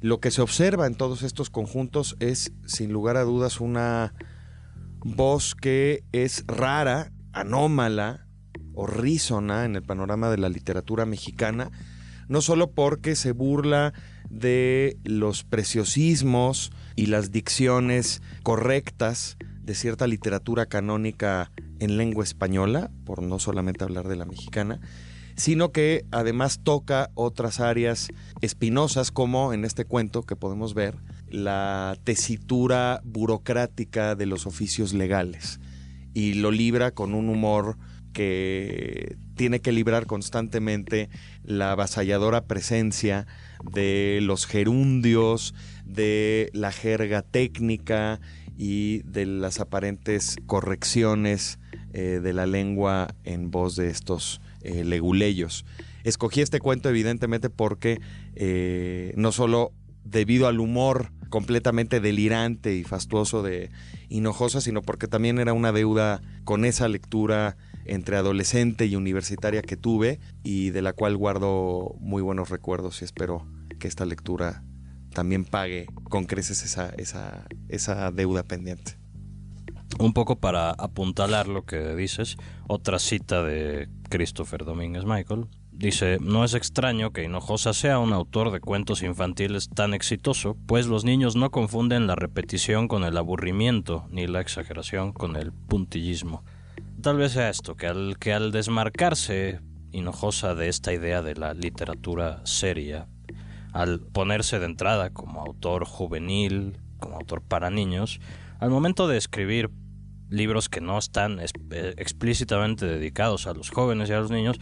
Lo 0.00 0.18
que 0.18 0.30
se 0.30 0.40
observa 0.40 0.86
en 0.86 0.94
todos 0.94 1.22
estos 1.22 1.50
conjuntos 1.50 2.16
es, 2.20 2.52
sin 2.64 2.92
lugar 2.92 3.16
a 3.16 3.24
dudas, 3.24 3.60
una 3.60 4.14
voz 5.04 5.54
que 5.54 6.04
es 6.12 6.44
rara, 6.46 7.12
anómala, 7.32 8.26
horrísona 8.74 9.66
en 9.66 9.76
el 9.76 9.82
panorama 9.82 10.30
de 10.30 10.38
la 10.38 10.48
literatura 10.48 11.04
mexicana, 11.04 11.70
no 12.28 12.40
solo 12.40 12.70
porque 12.70 13.14
se 13.14 13.32
burla 13.32 13.92
de 14.30 14.96
los 15.04 15.44
preciosismos 15.44 16.72
y 16.96 17.06
las 17.06 17.30
dicciones 17.30 18.22
correctas 18.42 19.36
de 19.62 19.74
cierta 19.74 20.06
literatura 20.06 20.66
canónica 20.66 21.50
en 21.78 21.96
lengua 21.96 22.24
española, 22.24 22.90
por 23.04 23.22
no 23.22 23.38
solamente 23.38 23.84
hablar 23.84 24.08
de 24.08 24.16
la 24.16 24.24
mexicana, 24.24 24.80
sino 25.40 25.72
que 25.72 26.04
además 26.10 26.60
toca 26.62 27.08
otras 27.14 27.60
áreas 27.60 28.08
espinosas 28.42 29.10
como 29.10 29.54
en 29.54 29.64
este 29.64 29.86
cuento 29.86 30.22
que 30.24 30.36
podemos 30.36 30.74
ver, 30.74 30.96
la 31.30 31.96
tesitura 32.04 33.00
burocrática 33.04 34.16
de 34.16 34.26
los 34.26 34.44
oficios 34.44 34.92
legales. 34.92 35.58
Y 36.12 36.34
lo 36.34 36.50
libra 36.50 36.90
con 36.90 37.14
un 37.14 37.30
humor 37.30 37.78
que 38.12 39.16
tiene 39.34 39.60
que 39.60 39.72
librar 39.72 40.04
constantemente 40.04 41.08
la 41.42 41.72
avasalladora 41.72 42.44
presencia 42.44 43.26
de 43.72 44.18
los 44.20 44.44
gerundios, 44.44 45.54
de 45.86 46.50
la 46.52 46.70
jerga 46.70 47.22
técnica 47.22 48.20
y 48.58 48.98
de 49.04 49.24
las 49.24 49.58
aparentes 49.58 50.36
correcciones 50.44 51.58
eh, 51.94 52.20
de 52.22 52.34
la 52.34 52.44
lengua 52.44 53.14
en 53.24 53.50
voz 53.50 53.74
de 53.74 53.88
estos 53.88 54.42
eh, 54.62 54.84
leguleyos. 54.84 55.64
Escogí 56.04 56.40
este 56.40 56.60
cuento 56.60 56.88
evidentemente 56.88 57.50
porque 57.50 58.00
eh, 58.34 59.12
no 59.16 59.32
solo 59.32 59.72
debido 60.04 60.46
al 60.46 60.60
humor 60.60 61.12
completamente 61.28 62.00
delirante 62.00 62.74
y 62.74 62.84
fastuoso 62.84 63.42
de 63.42 63.70
Hinojosa, 64.08 64.60
sino 64.60 64.82
porque 64.82 65.06
también 65.06 65.38
era 65.38 65.52
una 65.52 65.72
deuda 65.72 66.20
con 66.44 66.64
esa 66.64 66.88
lectura 66.88 67.56
entre 67.84 68.16
adolescente 68.16 68.86
y 68.86 68.96
universitaria 68.96 69.62
que 69.62 69.76
tuve 69.76 70.20
y 70.42 70.70
de 70.70 70.82
la 70.82 70.92
cual 70.92 71.16
guardo 71.16 71.96
muy 72.00 72.22
buenos 72.22 72.50
recuerdos 72.50 73.00
y 73.00 73.04
espero 73.04 73.46
que 73.78 73.88
esta 73.88 74.04
lectura 74.04 74.64
también 75.14 75.44
pague 75.44 75.86
con 76.04 76.24
creces 76.24 76.62
esa, 76.64 76.90
esa, 76.98 77.46
esa 77.68 78.10
deuda 78.10 78.42
pendiente. 78.42 78.99
Un 79.98 80.12
poco 80.12 80.36
para 80.36 80.70
apuntalar 80.70 81.48
lo 81.48 81.64
que 81.64 81.94
dices, 81.94 82.36
otra 82.68 82.98
cita 82.98 83.42
de 83.42 83.88
Christopher 84.08 84.64
Domínguez 84.64 85.04
Michael. 85.04 85.46
Dice, 85.72 86.18
no 86.20 86.44
es 86.44 86.52
extraño 86.52 87.10
que 87.10 87.24
Hinojosa 87.24 87.72
sea 87.72 87.98
un 87.98 88.12
autor 88.12 88.50
de 88.50 88.60
cuentos 88.60 89.02
infantiles 89.02 89.70
tan 89.70 89.94
exitoso, 89.94 90.56
pues 90.66 90.86
los 90.86 91.04
niños 91.04 91.36
no 91.36 91.50
confunden 91.50 92.06
la 92.06 92.16
repetición 92.16 92.86
con 92.86 93.02
el 93.02 93.16
aburrimiento, 93.16 94.06
ni 94.10 94.26
la 94.26 94.42
exageración 94.42 95.12
con 95.12 95.36
el 95.36 95.52
puntillismo. 95.52 96.44
Tal 97.02 97.16
vez 97.16 97.32
sea 97.32 97.48
esto, 97.48 97.76
que 97.76 97.86
al, 97.86 98.18
que 98.18 98.34
al 98.34 98.52
desmarcarse 98.52 99.60
Hinojosa 99.92 100.54
de 100.54 100.68
esta 100.68 100.92
idea 100.92 101.22
de 101.22 101.34
la 101.34 101.54
literatura 101.54 102.42
seria, 102.44 103.08
al 103.72 104.00
ponerse 104.00 104.58
de 104.58 104.66
entrada 104.66 105.10
como 105.10 105.40
autor 105.40 105.84
juvenil, 105.84 106.78
como 106.98 107.16
autor 107.16 107.42
para 107.42 107.70
niños, 107.70 108.20
al 108.58 108.68
momento 108.68 109.08
de 109.08 109.16
escribir 109.16 109.70
libros 110.30 110.68
que 110.68 110.80
no 110.80 110.98
están 110.98 111.40
eh, 111.40 111.94
explícitamente 111.96 112.86
dedicados 112.86 113.46
a 113.46 113.54
los 113.54 113.70
jóvenes 113.70 114.08
y 114.08 114.12
a 114.12 114.20
los 114.20 114.30
niños, 114.30 114.58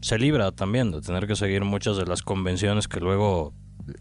se 0.00 0.18
libra 0.18 0.50
también 0.52 0.90
de 0.90 1.00
tener 1.00 1.26
que 1.26 1.36
seguir 1.36 1.64
muchas 1.64 1.96
de 1.96 2.06
las 2.06 2.22
convenciones 2.22 2.88
que 2.88 3.00
luego 3.00 3.54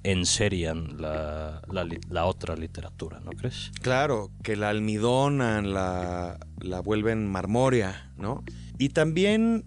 enserian 0.04 0.98
la, 1.00 1.62
la, 2.10 2.26
otra 2.26 2.56
literatura, 2.56 3.20
¿no 3.20 3.32
crees? 3.32 3.72
Claro, 3.82 4.32
que 4.44 4.56
la 4.56 4.70
almidonan, 4.70 5.74
la, 5.74 6.40
la 6.60 6.82
vuelven 6.82 7.28
marmórea, 7.28 8.12
¿no? 8.18 8.44
Y 8.78 8.90
también 8.90 9.66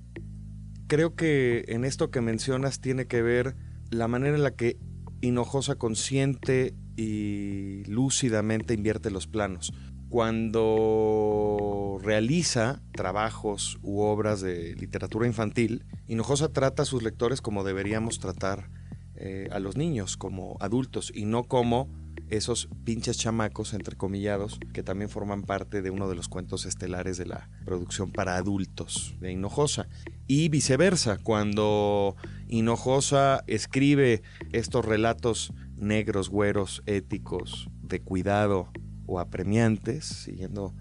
creo 0.87 1.15
que 1.15 1.65
en 1.69 1.85
esto 1.85 2.11
que 2.11 2.21
mencionas 2.21 2.81
tiene 2.81 3.07
que 3.07 3.23
ver 3.23 3.57
la 3.91 4.09
manera 4.09 4.37
en 4.37 4.43
la 4.43 4.55
que 4.55 4.79
Hinojosa 5.21 5.77
consciente 5.77 6.75
y 6.97 7.83
lúcidamente 7.85 8.75
invierte 8.75 9.11
los 9.11 9.27
planos. 9.27 9.73
Cuando 10.15 11.99
realiza 12.01 12.81
trabajos 12.93 13.81
u 13.83 14.03
obras 14.03 14.41
de 14.41 14.77
literatura 14.77 15.27
infantil, 15.27 15.85
Hinojosa 16.07 16.53
trata 16.53 16.85
a 16.85 16.87
sus 16.87 17.03
lectores 17.03 17.41
como 17.41 17.65
deberíamos 17.65 18.21
tratar 18.21 18.71
eh, 19.17 19.49
a 19.51 19.59
los 19.59 19.77
niños, 19.77 20.17
como 20.17 20.57
adultos, 20.61 21.11
y 21.13 21.25
no 21.25 21.43
como 21.43 21.89
esos 22.31 22.69
pinches 22.85 23.19
chamacos, 23.19 23.75
entrecomillados, 23.75 24.61
que 24.73 24.85
también 24.85 25.11
forman 25.11 25.43
parte 25.43 25.83
de 25.83 25.91
uno 25.91 26.09
de 26.09 26.15
los 26.15 26.29
cuentos 26.29 26.65
estelares 26.65 27.19
de 27.19 27.27
la 27.27 27.51
producción 27.65 28.13
para 28.13 28.37
adultos 28.37 29.17
de 29.19 29.33
Hinojosa. 29.33 29.89
Y 30.29 30.49
viceversa, 30.49 31.19
cuando 31.21 32.15
Hinojosa 32.47 33.43
escribe 33.49 34.23
estos 34.53 34.85
relatos 34.85 35.53
negros, 35.77 36.29
güeros, 36.29 36.85
éticos, 36.87 37.69
de 37.83 38.01
cuidado 38.01 38.71
o 39.07 39.21
apremiantes, 39.21 40.05
siguiendo 40.05 40.73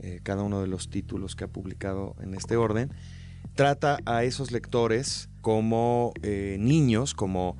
eh, 0.00 0.20
cada 0.22 0.42
uno 0.42 0.60
de 0.60 0.66
los 0.66 0.88
títulos 0.90 1.36
que 1.36 1.44
ha 1.44 1.48
publicado 1.48 2.14
en 2.20 2.34
este 2.34 2.56
orden, 2.56 2.90
trata 3.54 3.98
a 4.04 4.24
esos 4.24 4.52
lectores 4.52 5.28
como 5.40 6.12
eh, 6.22 6.56
niños, 6.60 7.14
como 7.14 7.56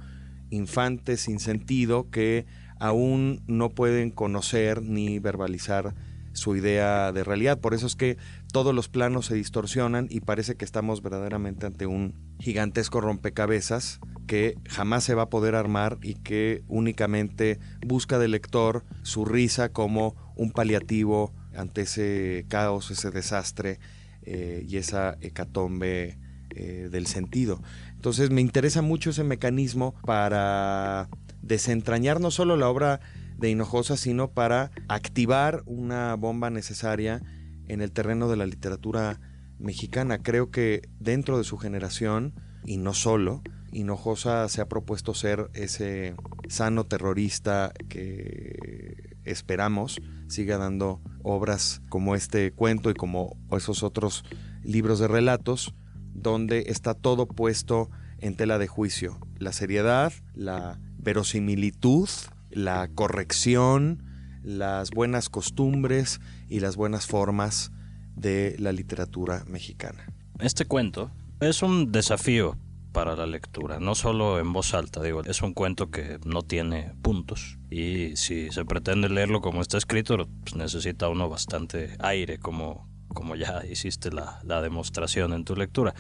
infantes 0.51 1.23
sin 1.23 1.41
sentido 1.41 2.11
que 2.11 2.47
aún 2.79 3.43
no 3.47 3.71
pueden 3.71 4.11
conocer 4.11 4.83
ni 4.83 5.19
verbalizar 5.19 5.95
su 6.33 6.55
idea 6.55 7.13
de 7.13 7.25
realidad. 7.25 7.59
Por 7.59 7.75
eso 7.75 7.87
es 7.87 7.97
que 7.97 8.19
todos 8.53 8.75
los 8.75 8.89
planos 8.89 9.27
se 9.27 9.35
distorsionan 9.35 10.07
y 10.11 10.21
parece 10.21 10.57
que 10.57 10.65
estamos 10.65 11.03
verdaderamente 11.03 11.67
ante 11.67 11.87
un 11.87 12.15
gigantesco 12.39 13.01
rompecabezas 13.01 14.01
que 14.27 14.59
jamás 14.69 15.05
se 15.05 15.15
va 15.15 15.23
a 15.23 15.31
poder 15.31 15.55
armar 15.55 15.99
y 16.03 16.15
que 16.15 16.63
únicamente 16.69 17.59
busca 17.87 18.19
del 18.19 18.33
lector 18.33 18.85
su 19.03 19.25
risa 19.25 19.71
como 19.71 20.15
un 20.37 20.51
paliativo 20.51 21.33
ante 21.55 21.83
ese 21.83 22.45
caos, 22.49 22.91
ese 22.91 23.11
desastre 23.11 23.79
eh, 24.23 24.65
y 24.69 24.77
esa 24.77 25.17
hecatombe 25.21 26.19
eh, 26.51 26.89
del 26.91 27.07
sentido. 27.07 27.63
Entonces 27.95 28.31
me 28.31 28.41
interesa 28.41 28.83
mucho 28.83 29.11
ese 29.11 29.25
mecanismo 29.25 29.95
para 30.05 31.09
desentrañar 31.43 32.21
no 32.21 32.31
solo 32.31 32.57
la 32.57 32.69
obra 32.69 33.01
de 33.39 33.51
Hinojosa, 33.51 33.97
sino 33.97 34.31
para 34.31 34.71
activar 34.89 35.63
una 35.67 36.15
bomba 36.15 36.51
necesaria 36.51 37.23
en 37.69 37.81
el 37.81 37.93
terreno 37.93 38.29
de 38.29 38.37
la 38.37 38.47
literatura 38.47 39.21
mexicana. 39.59 40.19
Creo 40.19 40.51
que 40.51 40.89
dentro 40.99 41.39
de 41.39 41.45
su 41.45 41.59
generación, 41.59 42.35
y 42.65 42.79
no 42.79 42.95
solo, 42.95 43.43
Hinojosa 43.77 44.49
se 44.49 44.63
ha 44.63 44.69
propuesto 44.69 45.13
ser 45.13 45.51
ese 45.53 46.15
sano 46.49 46.85
terrorista 46.85 47.73
que 47.91 49.19
esperamos 49.25 50.01
siga 50.29 50.57
dando 50.57 51.03
obras 51.23 51.83
como 51.91 52.15
este 52.15 52.53
cuento 52.53 52.91
y 52.91 52.95
como 52.95 53.37
esos 53.51 53.83
otros 53.83 54.25
libros 54.63 54.99
de 54.99 55.09
relatos, 55.09 55.75
donde 56.15 56.65
está 56.69 56.95
todo 56.95 57.27
puesto 57.27 57.91
en 58.19 58.35
tela 58.35 58.59
de 58.59 58.67
juicio. 58.67 59.19
La 59.39 59.53
seriedad, 59.53 60.13
la 60.35 60.81
verosimilitud, 60.97 62.09
la 62.51 62.89
corrección, 62.95 64.03
las 64.43 64.91
buenas 64.91 65.29
costumbres 65.29 66.21
y 66.49 66.61
las 66.61 66.77
buenas 66.77 67.07
formas 67.07 67.73
de 68.15 68.57
la 68.59 68.73
literatura 68.73 69.45
mexicana. 69.47 70.07
Este 70.41 70.65
cuento 70.65 71.11
es 71.41 71.63
un 71.63 71.93
desafío 71.93 72.57
para 72.97 73.15
la 73.15 73.27
lectura, 73.27 73.79
no 73.79 73.95
solo 73.95 74.39
en 74.39 74.55
voz 74.55 74.73
alta, 74.73 75.03
digo, 75.03 75.23
es 75.23 75.43
un 75.43 75.53
cuento 75.53 75.91
que 75.91 76.19
no 76.25 76.41
tiene 76.41 76.95
puntos 77.03 77.59
y 77.71 78.17
si 78.17 78.51
se 78.51 78.65
pretende 78.65 79.11
leerlo 79.11 79.43
como 79.43 79.61
está 79.61 79.77
escrito, 79.77 80.17
pues 80.41 80.57
necesita 80.57 81.11
uno 81.11 81.29
bastante 81.29 81.95
aire, 81.99 82.39
como, 82.39 82.89
como 83.09 83.37
ya 83.37 83.63
hiciste 83.71 84.11
la, 84.11 84.41
la 84.45 84.63
demostración 84.63 85.35
en 85.35 85.45
tu 85.45 85.55
lectura. 85.57 85.95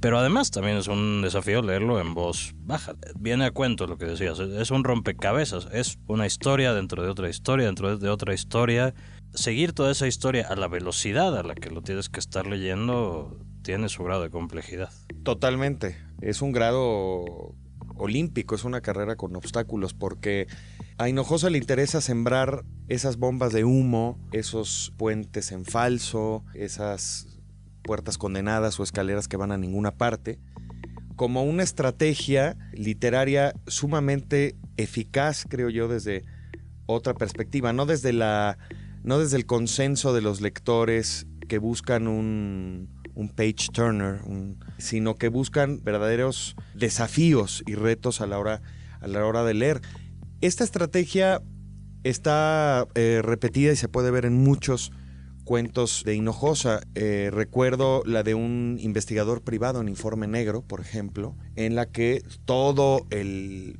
Pero 0.00 0.18
además 0.18 0.50
también 0.50 0.76
es 0.76 0.88
un 0.88 1.22
desafío 1.22 1.62
leerlo 1.62 2.00
en 2.00 2.14
voz 2.14 2.52
baja. 2.56 2.94
Viene 3.16 3.44
a 3.44 3.52
cuento 3.52 3.86
lo 3.86 3.96
que 3.96 4.06
decías, 4.06 4.40
es 4.40 4.72
un 4.72 4.82
rompecabezas, 4.82 5.68
es 5.72 6.00
una 6.08 6.26
historia 6.26 6.74
dentro 6.74 7.04
de 7.04 7.10
otra 7.10 7.28
historia, 7.28 7.66
dentro 7.66 7.96
de 7.96 8.08
otra 8.08 8.34
historia. 8.34 8.92
Seguir 9.34 9.72
toda 9.72 9.92
esa 9.92 10.08
historia 10.08 10.48
a 10.48 10.56
la 10.56 10.66
velocidad 10.66 11.38
a 11.38 11.44
la 11.44 11.54
que 11.54 11.70
lo 11.70 11.82
tienes 11.82 12.08
que 12.08 12.18
estar 12.18 12.48
leyendo 12.48 13.38
tiene 13.62 13.88
su 13.88 14.02
grado 14.02 14.22
de 14.22 14.30
complejidad. 14.30 14.90
Totalmente, 15.22 15.96
es 16.20 16.42
un 16.42 16.52
grado 16.52 17.54
olímpico, 17.96 18.54
es 18.54 18.64
una 18.64 18.80
carrera 18.80 19.16
con 19.16 19.36
obstáculos 19.36 19.94
porque 19.94 20.46
a 20.98 21.08
Hinojosa 21.08 21.50
le 21.50 21.58
interesa 21.58 22.00
sembrar 22.00 22.64
esas 22.88 23.16
bombas 23.16 23.52
de 23.52 23.64
humo, 23.64 24.18
esos 24.32 24.92
puentes 24.96 25.52
en 25.52 25.64
falso, 25.64 26.44
esas 26.54 27.40
puertas 27.82 28.18
condenadas 28.18 28.78
o 28.80 28.82
escaleras 28.82 29.28
que 29.28 29.36
van 29.36 29.52
a 29.52 29.58
ninguna 29.58 29.92
parte, 29.92 30.38
como 31.16 31.42
una 31.44 31.62
estrategia 31.62 32.56
literaria 32.72 33.54
sumamente 33.66 34.56
eficaz, 34.76 35.44
creo 35.48 35.68
yo, 35.68 35.88
desde 35.88 36.24
otra 36.86 37.14
perspectiva, 37.14 37.72
no 37.72 37.86
desde 37.86 38.12
la 38.12 38.58
no 39.02 39.18
desde 39.18 39.36
el 39.36 39.46
consenso 39.46 40.12
de 40.12 40.20
los 40.20 40.40
lectores 40.40 41.26
que 41.48 41.58
buscan 41.58 42.06
un, 42.06 42.99
un 43.14 43.28
page 43.28 43.68
turner, 43.72 44.20
sino 44.78 45.14
que 45.16 45.28
buscan 45.28 45.82
verdaderos 45.82 46.56
desafíos 46.74 47.62
y 47.66 47.74
retos 47.74 48.20
a 48.20 48.26
la 48.26 48.38
hora, 48.38 48.62
a 49.00 49.08
la 49.08 49.24
hora 49.24 49.44
de 49.44 49.54
leer. 49.54 49.80
Esta 50.40 50.64
estrategia 50.64 51.42
está 52.02 52.86
eh, 52.94 53.20
repetida 53.22 53.72
y 53.72 53.76
se 53.76 53.88
puede 53.88 54.10
ver 54.10 54.24
en 54.24 54.42
muchos 54.42 54.92
cuentos 55.44 56.04
de 56.04 56.14
Hinojosa. 56.14 56.80
Eh, 56.94 57.30
recuerdo 57.32 58.02
la 58.06 58.22
de 58.22 58.34
un 58.34 58.78
investigador 58.80 59.42
privado 59.42 59.80
en 59.80 59.88
Informe 59.88 60.28
Negro, 60.28 60.62
por 60.62 60.80
ejemplo, 60.80 61.36
en 61.56 61.74
la 61.74 61.86
que 61.86 62.22
todo 62.44 63.06
el, 63.10 63.76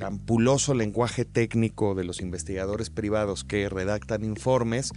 ampuloso 0.00 0.74
lenguaje 0.74 1.24
técnico 1.24 1.94
de 1.94 2.04
los 2.04 2.20
investigadores 2.20 2.90
privados 2.90 3.42
que 3.42 3.68
redactan 3.68 4.22
informes 4.22 4.92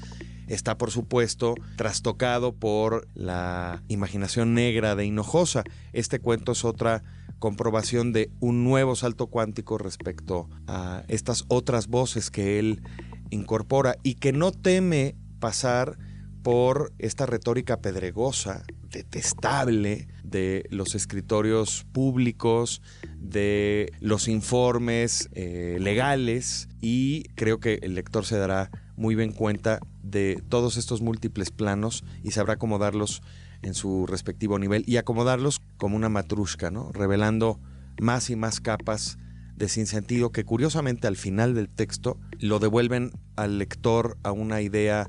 está 0.53 0.77
por 0.77 0.91
supuesto 0.91 1.55
trastocado 1.75 2.53
por 2.53 3.07
la 3.13 3.83
imaginación 3.87 4.53
negra 4.53 4.95
de 4.95 5.05
Hinojosa. 5.05 5.63
Este 5.93 6.19
cuento 6.19 6.51
es 6.51 6.65
otra 6.65 7.03
comprobación 7.39 8.13
de 8.13 8.29
un 8.39 8.63
nuevo 8.63 8.95
salto 8.95 9.27
cuántico 9.27 9.77
respecto 9.77 10.49
a 10.67 11.03
estas 11.07 11.45
otras 11.47 11.87
voces 11.87 12.29
que 12.29 12.59
él 12.59 12.81
incorpora 13.29 13.95
y 14.03 14.15
que 14.15 14.33
no 14.33 14.51
teme 14.51 15.15
pasar 15.39 15.97
por 16.43 16.91
esta 16.99 17.25
retórica 17.25 17.81
pedregosa, 17.81 18.63
detestable 18.89 20.07
de 20.23 20.65
los 20.69 20.95
escritorios 20.95 21.85
públicos, 21.91 22.81
de 23.17 23.91
los 23.99 24.27
informes 24.27 25.29
eh, 25.33 25.77
legales 25.79 26.67
y 26.81 27.23
creo 27.35 27.59
que 27.59 27.79
el 27.83 27.95
lector 27.95 28.25
se 28.25 28.37
dará 28.37 28.69
muy 28.95 29.15
bien 29.15 29.31
cuenta 29.31 29.79
de 30.03 30.41
todos 30.49 30.77
estos 30.77 31.01
múltiples 31.01 31.51
planos 31.51 32.03
y 32.23 32.31
sabrá 32.31 32.53
acomodarlos 32.53 33.21
en 33.61 33.73
su 33.73 34.07
respectivo 34.07 34.57
nivel 34.59 34.83
y 34.87 34.97
acomodarlos 34.97 35.61
como 35.77 35.95
una 35.95 36.09
matrushka, 36.09 36.71
¿no? 36.71 36.91
revelando 36.91 37.59
más 37.99 38.29
y 38.29 38.35
más 38.35 38.59
capas 38.59 39.17
de 39.55 39.69
sinsentido 39.69 40.31
que 40.31 40.43
curiosamente 40.43 41.07
al 41.07 41.15
final 41.15 41.53
del 41.53 41.69
texto 41.69 42.19
lo 42.39 42.59
devuelven 42.59 43.11
al 43.35 43.59
lector 43.59 44.17
a 44.23 44.31
una 44.31 44.61
idea 44.61 45.07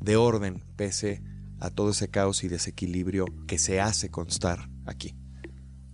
de 0.00 0.16
orden 0.16 0.62
pese 0.76 1.22
a 1.60 1.70
todo 1.70 1.90
ese 1.90 2.08
caos 2.08 2.44
y 2.44 2.48
desequilibrio 2.48 3.24
que 3.46 3.58
se 3.58 3.80
hace 3.80 4.10
constar 4.10 4.68
aquí. 4.84 5.14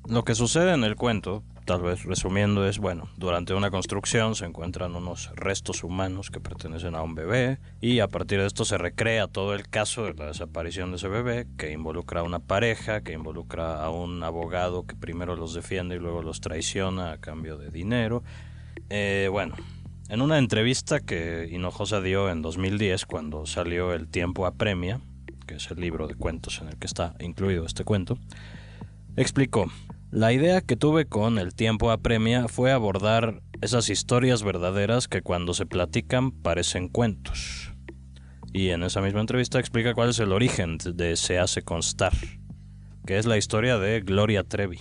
Lo 0.08 0.24
que 0.24 0.34
sucede 0.34 0.74
en 0.74 0.82
el 0.82 0.96
cuento, 0.96 1.44
tal 1.70 1.82
vez 1.82 2.02
resumiendo, 2.02 2.66
es, 2.66 2.80
bueno, 2.80 3.08
durante 3.16 3.54
una 3.54 3.70
construcción 3.70 4.34
se 4.34 4.44
encuentran 4.44 4.96
unos 4.96 5.30
restos 5.36 5.84
humanos 5.84 6.28
que 6.28 6.40
pertenecen 6.40 6.96
a 6.96 7.02
un 7.02 7.14
bebé 7.14 7.60
y 7.80 8.00
a 8.00 8.08
partir 8.08 8.40
de 8.40 8.46
esto 8.46 8.64
se 8.64 8.76
recrea 8.76 9.28
todo 9.28 9.54
el 9.54 9.68
caso 9.68 10.02
de 10.02 10.14
la 10.14 10.26
desaparición 10.26 10.90
de 10.90 10.96
ese 10.96 11.06
bebé, 11.06 11.46
que 11.56 11.70
involucra 11.70 12.22
a 12.22 12.24
una 12.24 12.40
pareja, 12.40 13.02
que 13.02 13.12
involucra 13.12 13.84
a 13.84 13.88
un 13.90 14.20
abogado 14.24 14.84
que 14.84 14.96
primero 14.96 15.36
los 15.36 15.54
defiende 15.54 15.94
y 15.94 16.00
luego 16.00 16.22
los 16.22 16.40
traiciona 16.40 17.12
a 17.12 17.18
cambio 17.18 17.56
de 17.56 17.70
dinero. 17.70 18.24
Eh, 18.88 19.28
bueno, 19.30 19.54
en 20.08 20.22
una 20.22 20.38
entrevista 20.38 20.98
que 20.98 21.48
Hinojosa 21.52 22.00
dio 22.00 22.30
en 22.30 22.42
2010, 22.42 23.06
cuando 23.06 23.46
salió 23.46 23.92
El 23.92 24.08
tiempo 24.08 24.44
apremia, 24.44 25.02
que 25.46 25.54
es 25.54 25.70
el 25.70 25.78
libro 25.80 26.08
de 26.08 26.16
cuentos 26.16 26.60
en 26.62 26.66
el 26.66 26.78
que 26.78 26.88
está 26.88 27.14
incluido 27.20 27.64
este 27.64 27.84
cuento, 27.84 28.18
explicó, 29.14 29.70
la 30.10 30.32
idea 30.32 30.60
que 30.60 30.74
tuve 30.74 31.06
con 31.06 31.38
El 31.38 31.54
tiempo 31.54 31.92
apremia 31.92 32.48
fue 32.48 32.72
abordar 32.72 33.42
esas 33.60 33.90
historias 33.90 34.42
verdaderas 34.42 35.06
que 35.06 35.22
cuando 35.22 35.54
se 35.54 35.66
platican 35.66 36.32
parecen 36.32 36.88
cuentos. 36.88 37.72
Y 38.52 38.70
en 38.70 38.82
esa 38.82 39.00
misma 39.00 39.20
entrevista 39.20 39.60
explica 39.60 39.94
cuál 39.94 40.10
es 40.10 40.18
el 40.18 40.32
origen 40.32 40.78
de 40.78 41.14
Se 41.14 41.38
hace 41.38 41.62
constar, 41.62 42.12
que 43.06 43.18
es 43.18 43.26
la 43.26 43.36
historia 43.36 43.78
de 43.78 44.00
Gloria 44.00 44.42
Trevi. 44.42 44.80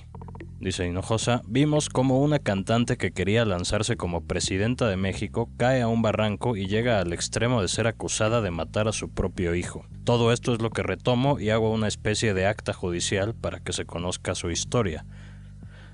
Dice 0.60 0.86
Hinojosa, 0.86 1.42
vimos 1.48 1.88
como 1.88 2.20
una 2.20 2.40
cantante 2.40 2.98
que 2.98 3.12
quería 3.12 3.46
lanzarse 3.46 3.96
como 3.96 4.26
presidenta 4.26 4.90
de 4.90 4.98
México 4.98 5.50
cae 5.56 5.82
a 5.82 5.88
un 5.88 6.02
barranco 6.02 6.58
y 6.58 6.68
llega 6.68 7.00
al 7.00 7.14
extremo 7.14 7.62
de 7.62 7.70
ser 7.70 7.88
acusada 7.88 8.42
de 8.42 8.52
matar 8.52 8.90
a 8.90 8.92
su 8.92 9.10
propio 9.10 9.56
hijo. 9.56 9.86
Todo 10.04 10.34
esto 10.34 10.54
es 10.54 10.62
lo 10.62 10.70
que 10.72 10.84
retomo 10.84 11.40
y 11.40 11.50
hago 11.50 11.72
una 11.72 11.88
especie 11.88 12.34
de 12.34 12.46
acta 12.46 12.74
judicial 12.74 13.36
para 13.36 13.62
que 13.62 13.72
se 13.72 13.86
conozca 13.86 14.36
su 14.36 14.52
historia. 14.52 15.06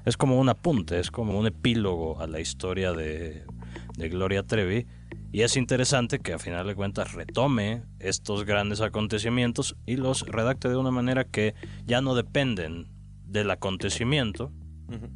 Es 0.04 0.18
como 0.18 0.40
un 0.40 0.50
apunte, 0.50 1.00
es 1.00 1.12
como 1.12 1.38
un 1.38 1.46
epílogo 1.46 2.20
a 2.20 2.26
la 2.26 2.40
historia 2.40 2.92
de, 2.92 3.44
de 3.98 4.10
Gloria 4.10 4.42
Trevi 4.42 4.88
y 5.32 5.44
es 5.44 5.58
interesante 5.58 6.18
que 6.18 6.34
a 6.34 6.40
final 6.40 6.66
de 6.66 6.74
cuentas 6.74 7.14
retome 7.14 7.84
estos 8.00 8.46
grandes 8.46 8.82
acontecimientos 8.82 9.76
y 9.86 9.98
los 9.98 10.22
redacte 10.22 10.70
de 10.70 10.78
una 10.78 10.90
manera 10.90 11.24
que 11.24 11.54
ya 11.86 12.02
no 12.02 12.16
dependen 12.16 12.95
del 13.40 13.52
acontecimiento, 13.52 14.52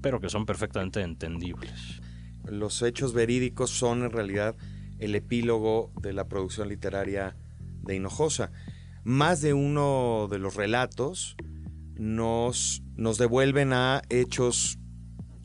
pero 0.01 0.19
que 0.19 0.29
son 0.29 0.45
perfectamente 0.45 1.01
entendibles. 1.01 2.01
Los 2.45 2.81
hechos 2.81 3.13
verídicos 3.13 3.69
son 3.69 4.03
en 4.03 4.11
realidad 4.11 4.55
el 4.97 5.15
epílogo 5.15 5.91
de 6.01 6.13
la 6.13 6.27
producción 6.27 6.69
literaria 6.69 7.35
de 7.81 7.95
Hinojosa. 7.95 8.51
Más 9.03 9.41
de 9.41 9.53
uno 9.53 10.27
de 10.29 10.39
los 10.39 10.55
relatos 10.55 11.35
nos, 11.95 12.81
nos 12.95 13.17
devuelven 13.17 13.73
a 13.73 14.01
hechos 14.09 14.77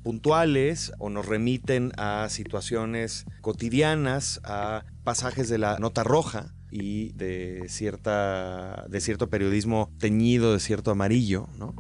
puntuales 0.03 0.93
o 0.99 1.09
nos 1.09 1.27
remiten 1.27 1.93
a 1.97 2.29
situaciones 2.29 3.25
cotidianas, 3.41 4.41
a 4.45 4.85
pasajes 5.03 5.49
de 5.49 5.59
la 5.59 5.79
nota 5.79 6.05
roja 6.05 6.55
y 6.71 7.13
de, 7.13 7.67
cierta, 7.69 8.85
de 8.89 9.01
cierto 9.01 9.31
periodismo 9.31 9.91
teñido 9.99 10.53
de 10.53 10.61
cierto 10.61 10.91
amarillo, 10.91 11.49
¿no? 11.57 11.75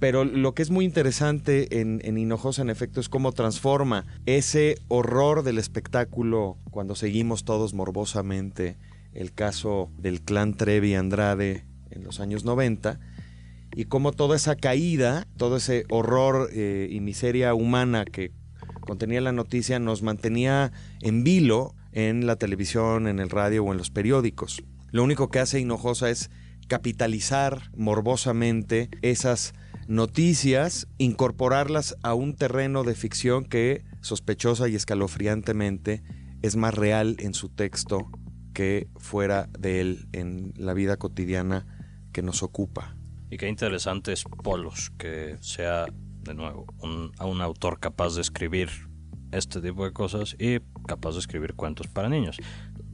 Pero 0.00 0.24
lo 0.24 0.54
que 0.54 0.62
es 0.62 0.70
muy 0.70 0.86
interesante 0.86 1.80
en, 1.80 2.00
en, 2.02 2.16
Hinojosa, 2.16 2.62
en 2.62 2.70
efecto, 2.70 3.00
es 3.00 3.10
cómo 3.10 3.32
transforma 3.32 4.06
ese 4.24 4.76
horror 4.88 5.42
del 5.42 5.58
espectáculo 5.58 6.56
cuando 6.70 6.94
seguimos 6.94 7.44
todos 7.44 7.74
morbosamente 7.74 8.78
el 9.12 9.32
caso 9.32 9.90
del 9.98 10.22
clan 10.22 10.54
Trevi 10.54 10.94
Andrade 10.94 11.66
en 11.90 12.02
los 12.02 12.18
años 12.18 12.44
90 12.44 12.98
y 13.74 13.84
cómo 13.84 14.12
toda 14.12 14.36
esa 14.36 14.56
caída, 14.56 15.26
todo 15.36 15.58
ese 15.58 15.84
horror 15.90 16.48
eh, 16.52 16.88
y 16.90 17.00
miseria 17.00 17.54
humana 17.54 18.04
que 18.04 18.32
contenía 18.80 19.20
la 19.20 19.32
noticia 19.32 19.78
nos 19.78 20.02
mantenía 20.02 20.72
en 21.00 21.24
vilo 21.24 21.74
en 21.92 22.26
la 22.26 22.36
televisión, 22.36 23.06
en 23.06 23.18
el 23.18 23.30
radio 23.30 23.64
o 23.64 23.72
en 23.72 23.78
los 23.78 23.90
periódicos. 23.90 24.62
Lo 24.90 25.04
único 25.04 25.28
que 25.28 25.40
hace 25.40 25.60
Hinojosa 25.60 26.10
es 26.10 26.30
capitalizar 26.68 27.70
morbosamente 27.76 28.90
esas 29.02 29.54
noticias, 29.90 30.86
incorporarlas 30.98 31.96
a 32.04 32.14
un 32.14 32.36
terreno 32.36 32.84
de 32.84 32.94
ficción 32.94 33.44
que 33.44 33.84
sospechosa 34.02 34.68
y 34.68 34.76
escalofriantemente 34.76 36.04
es 36.42 36.54
más 36.54 36.74
real 36.74 37.16
en 37.18 37.34
su 37.34 37.48
texto 37.48 38.08
que 38.54 38.88
fuera 38.98 39.48
de 39.58 39.80
él 39.80 40.08
en 40.12 40.54
la 40.56 40.74
vida 40.74 40.96
cotidiana 40.96 41.66
que 42.12 42.22
nos 42.22 42.44
ocupa. 42.44 42.96
Y 43.30 43.36
qué 43.36 43.48
interesantes 43.48 44.22
polos 44.44 44.90
que 44.96 45.38
sea, 45.40 45.86
de 46.22 46.34
nuevo, 46.34 46.66
un, 46.78 47.10
un 47.20 47.40
autor 47.40 47.80
capaz 47.80 48.14
de 48.14 48.20
escribir 48.20 48.68
este 49.32 49.60
tipo 49.60 49.84
de 49.84 49.92
cosas 49.92 50.36
y 50.38 50.60
capaz 50.86 51.14
de 51.14 51.18
escribir 51.18 51.54
cuentos 51.54 51.88
para 51.88 52.08
niños. 52.08 52.36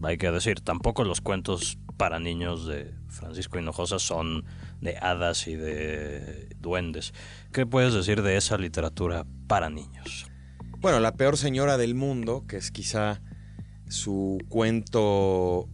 Hay 0.02 0.16
que 0.16 0.30
decir, 0.30 0.60
tampoco 0.60 1.04
los 1.04 1.20
cuentos 1.20 1.78
para 1.98 2.20
niños 2.20 2.66
de 2.66 2.94
Francisco 3.08 3.58
Hinojosa 3.58 3.98
son 3.98 4.46
de 4.80 4.96
hadas 4.98 5.46
y 5.46 5.56
de 5.56 6.48
duendes. 6.60 7.12
¿Qué 7.52 7.66
puedes 7.66 7.94
decir 7.94 8.22
de 8.22 8.36
esa 8.36 8.58
literatura 8.58 9.26
para 9.46 9.70
niños? 9.70 10.26
Bueno, 10.80 11.00
La 11.00 11.14
peor 11.14 11.36
señora 11.36 11.78
del 11.78 11.94
mundo, 11.94 12.44
que 12.46 12.56
es 12.56 12.70
quizá 12.70 13.20
su 13.88 14.38
cuento 14.48 15.68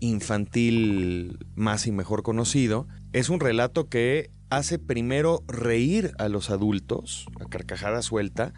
infantil 0.00 1.38
más 1.54 1.86
y 1.86 1.92
mejor 1.92 2.22
conocido, 2.22 2.88
es 3.12 3.28
un 3.28 3.40
relato 3.40 3.88
que 3.88 4.30
hace 4.48 4.78
primero 4.78 5.44
reír 5.46 6.12
a 6.18 6.28
los 6.28 6.50
adultos, 6.50 7.26
a 7.40 7.48
carcajada 7.48 8.02
suelta, 8.02 8.52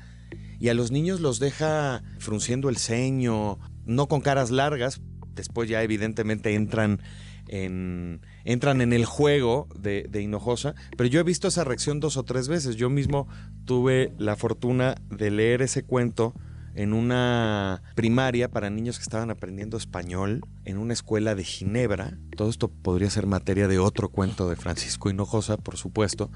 y 0.59 0.69
a 0.69 0.75
los 0.75 0.93
niños 0.93 1.21
los 1.21 1.41
deja 1.41 2.03
frunciendo 2.19 2.69
el 2.69 2.77
ceño, 2.77 3.59
no 3.85 4.07
con 4.07 4.21
caras 4.21 4.51
largas, 4.51 5.01
después 5.35 5.69
ya 5.69 5.83
evidentemente 5.83 6.55
entran 6.55 7.01
en, 7.49 8.21
entran 8.45 8.81
en 8.81 8.93
el 8.93 9.05
juego 9.05 9.69
de, 9.79 10.07
de, 10.09 10.23
Hinojosa, 10.23 10.75
pero 10.97 11.09
yo 11.09 11.21
he 11.21 11.25
visto 11.25 11.49
esa 11.49 11.65
reacción 11.65 12.01
dos 12.01 12.17
o 12.17 12.25
tres 12.25 12.49
veces. 12.49 12.77
Yo 12.77 12.91
mismo 12.91 13.29
tuve 13.65 14.13
la 14.19 14.37
fortuna 14.37 14.95
de 15.11 15.31
leer 15.31 15.63
ese 15.63 15.83
cuento 15.83 16.35
en 16.75 16.93
una 16.93 17.83
primaria 17.95 18.51
para 18.51 18.71
niños 18.71 18.99
que 18.99 19.03
estaban 19.03 19.31
aprendiendo 19.31 19.77
español 19.77 20.41
en 20.65 20.79
una 20.79 20.95
escuela 20.95 21.35
de 21.35 21.45
Ginebra. 21.45 22.19
Todo 22.37 22.49
esto 22.51 22.69
podría 22.69 23.11
ser 23.11 23.27
materia 23.27 23.69
de 23.69 23.79
otro 23.79 24.09
cuento 24.09 24.49
de 24.49 24.57
Francisco 24.57 25.11
Hinojosa, 25.11 25.57
por 25.57 25.77
supuesto. 25.77 26.31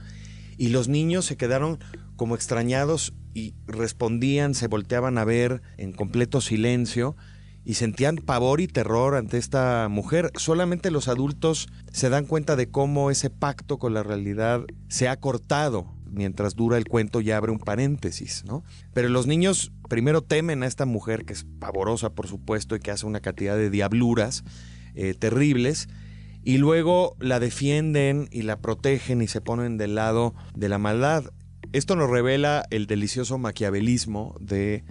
Y 0.59 0.69
los 0.69 0.89
niños 0.89 1.25
se 1.27 1.37
quedaron 1.37 1.79
como 2.17 2.35
extrañados 2.35 3.15
y 3.35 3.55
respondían, 3.67 4.55
se 4.55 4.69
volteaban 4.69 5.19
a 5.19 5.25
ver 5.25 5.63
en 5.77 5.93
completo 5.93 6.41
silencio 6.41 7.17
y 7.67 7.75
sentían 7.75 8.17
pavor 8.17 8.61
y 8.61 8.69
terror 8.69 9.17
ante 9.17 9.39
esta 9.39 9.89
mujer. 9.91 10.31
Solamente 10.37 10.93
los 10.93 11.09
adultos 11.09 11.69
se 11.93 12.09
dan 12.09 12.25
cuenta 12.25 12.55
de 12.55 12.71
cómo 12.71 13.11
ese 13.11 13.29
pacto 13.29 13.79
con 13.79 13.93
la 13.93 14.05
realidad 14.05 14.65
se 14.89 15.09
ha 15.09 15.17
cortado 15.17 15.93
mientras 16.09 16.55
dura 16.55 16.79
el 16.79 16.87
cuento 16.87 17.21
y 17.21 17.33
abre 17.33 17.51
un 17.51 17.59
paréntesis, 17.59 18.45
¿no? 18.47 18.63
Pero 18.95 19.09
los 19.09 19.27
niños 19.27 19.73
primero 19.89 20.23
temen 20.23 20.63
a 20.63 20.67
esta 20.69 20.87
mujer 20.87 21.25
que 21.25 21.33
es 21.33 21.45
pavorosa, 21.59 22.11
por 22.11 22.29
supuesto, 22.29 22.77
y 22.77 22.79
que 22.79 22.93
hace 22.93 23.05
una 23.05 23.21
cantidad 23.21 23.57
de 23.57 23.69
diabluras 23.69 24.45
eh, 24.95 25.15
terribles, 25.15 25.89
y 26.45 26.59
luego 26.59 27.17
la 27.19 27.41
defienden 27.41 28.29
y 28.31 28.43
la 28.43 28.61
protegen 28.61 29.21
y 29.21 29.27
se 29.27 29.41
ponen 29.41 29.77
del 29.77 29.97
lado 29.97 30.37
de 30.55 30.69
la 30.69 30.79
maldad. 30.79 31.25
Esto 31.73 31.97
nos 31.97 32.09
revela 32.09 32.65
el 32.71 32.87
delicioso 32.87 33.37
maquiavelismo 33.39 34.37
de 34.41 34.85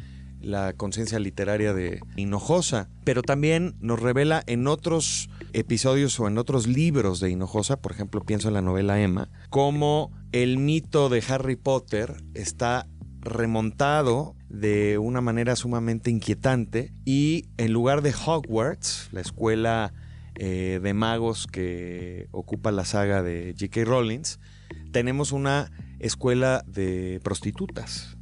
la 0.45 0.73
conciencia 0.73 1.19
literaria 1.19 1.73
de 1.73 1.99
Hinojosa, 2.15 2.89
pero 3.03 3.23
también 3.23 3.75
nos 3.79 3.99
revela 3.99 4.43
en 4.45 4.67
otros 4.67 5.29
episodios 5.53 6.19
o 6.19 6.27
en 6.27 6.37
otros 6.37 6.67
libros 6.67 7.19
de 7.19 7.31
Hinojosa, 7.31 7.81
por 7.81 7.91
ejemplo, 7.91 8.21
pienso 8.21 8.47
en 8.47 8.53
la 8.53 8.61
novela 8.61 9.01
Emma, 9.01 9.29
cómo 9.49 10.11
el 10.31 10.57
mito 10.57 11.09
de 11.09 11.23
Harry 11.27 11.55
Potter 11.55 12.23
está 12.33 12.87
remontado 13.21 14.35
de 14.49 14.99
una 14.99 15.19
manera 15.19 15.55
sumamente 15.55 16.11
inquietante 16.11 16.93
y 17.03 17.45
en 17.57 17.73
lugar 17.73 18.03
de 18.03 18.13
Hogwarts, 18.13 19.09
la 19.11 19.21
escuela 19.21 19.93
eh, 20.35 20.79
de 20.81 20.93
magos 20.93 21.47
que 21.47 22.27
ocupa 22.31 22.71
la 22.71 22.85
saga 22.85 23.23
de 23.23 23.55
J.K. 23.59 23.83
Rowling, 23.83 24.23
tenemos 24.91 25.31
una 25.31 25.71
escuela 25.99 26.63
de 26.67 27.19
prostitutas. 27.23 28.14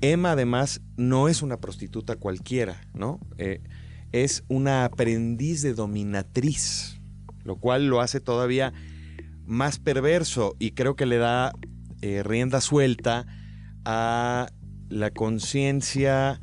Emma 0.00 0.32
además 0.32 0.80
no 0.96 1.28
es 1.28 1.42
una 1.42 1.58
prostituta 1.58 2.16
cualquiera, 2.16 2.80
¿no? 2.94 3.20
Eh, 3.38 3.60
es 4.12 4.44
una 4.48 4.84
aprendiz 4.84 5.62
de 5.62 5.74
dominatriz, 5.74 7.00
lo 7.44 7.56
cual 7.56 7.88
lo 7.88 8.00
hace 8.00 8.20
todavía 8.20 8.72
más 9.46 9.78
perverso 9.78 10.56
y 10.58 10.72
creo 10.72 10.96
que 10.96 11.06
le 11.06 11.18
da 11.18 11.52
eh, 12.02 12.22
rienda 12.22 12.60
suelta 12.60 13.26
a 13.84 14.48
la 14.88 15.10
conciencia 15.10 16.40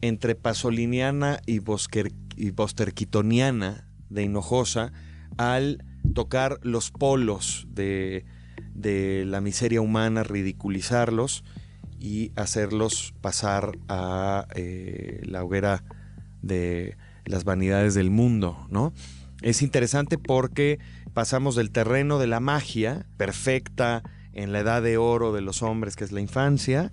entre 0.00 0.34
pasoliniana 0.34 1.40
y, 1.46 1.60
y 2.36 2.50
bosterquitoniana 2.50 3.88
de 4.08 4.22
Hinojosa 4.24 4.92
al 5.36 5.84
tocar 6.14 6.58
los 6.62 6.90
polos 6.90 7.66
de, 7.70 8.24
de 8.74 9.24
la 9.26 9.40
miseria 9.40 9.80
humana, 9.80 10.22
ridiculizarlos 10.22 11.44
y 12.00 12.32
hacerlos 12.34 13.14
pasar 13.20 13.78
a 13.88 14.46
eh, 14.54 15.20
la 15.24 15.44
hoguera 15.44 15.84
de 16.42 16.96
las 17.26 17.44
vanidades 17.44 17.94
del 17.94 18.10
mundo, 18.10 18.66
¿no? 18.70 18.92
Es 19.42 19.62
interesante 19.62 20.18
porque 20.18 20.78
pasamos 21.12 21.54
del 21.54 21.70
terreno 21.70 22.18
de 22.18 22.26
la 22.26 22.40
magia, 22.40 23.06
perfecta 23.16 24.02
en 24.32 24.52
la 24.52 24.60
edad 24.60 24.82
de 24.82 24.96
oro 24.96 25.32
de 25.32 25.42
los 25.42 25.62
hombres, 25.62 25.96
que 25.96 26.04
es 26.04 26.12
la 26.12 26.20
infancia, 26.20 26.90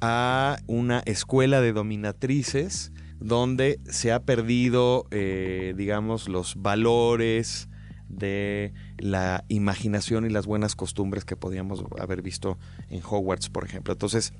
a 0.00 0.58
una 0.66 1.00
escuela 1.00 1.60
de 1.60 1.72
dominatrices 1.72 2.92
donde 3.18 3.80
se 3.88 4.12
ha 4.12 4.20
perdido, 4.20 5.06
eh, 5.10 5.74
digamos, 5.76 6.28
los 6.28 6.56
valores 6.56 7.68
de 8.08 8.72
la 8.98 9.44
imaginación 9.48 10.26
y 10.26 10.30
las 10.30 10.46
buenas 10.46 10.74
costumbres 10.74 11.24
que 11.24 11.36
podíamos 11.36 11.84
haber 11.98 12.22
visto 12.22 12.58
en 12.90 13.02
Hogwarts, 13.02 13.48
por 13.50 13.64
ejemplo. 13.64 13.92
Entonces, 13.92 14.32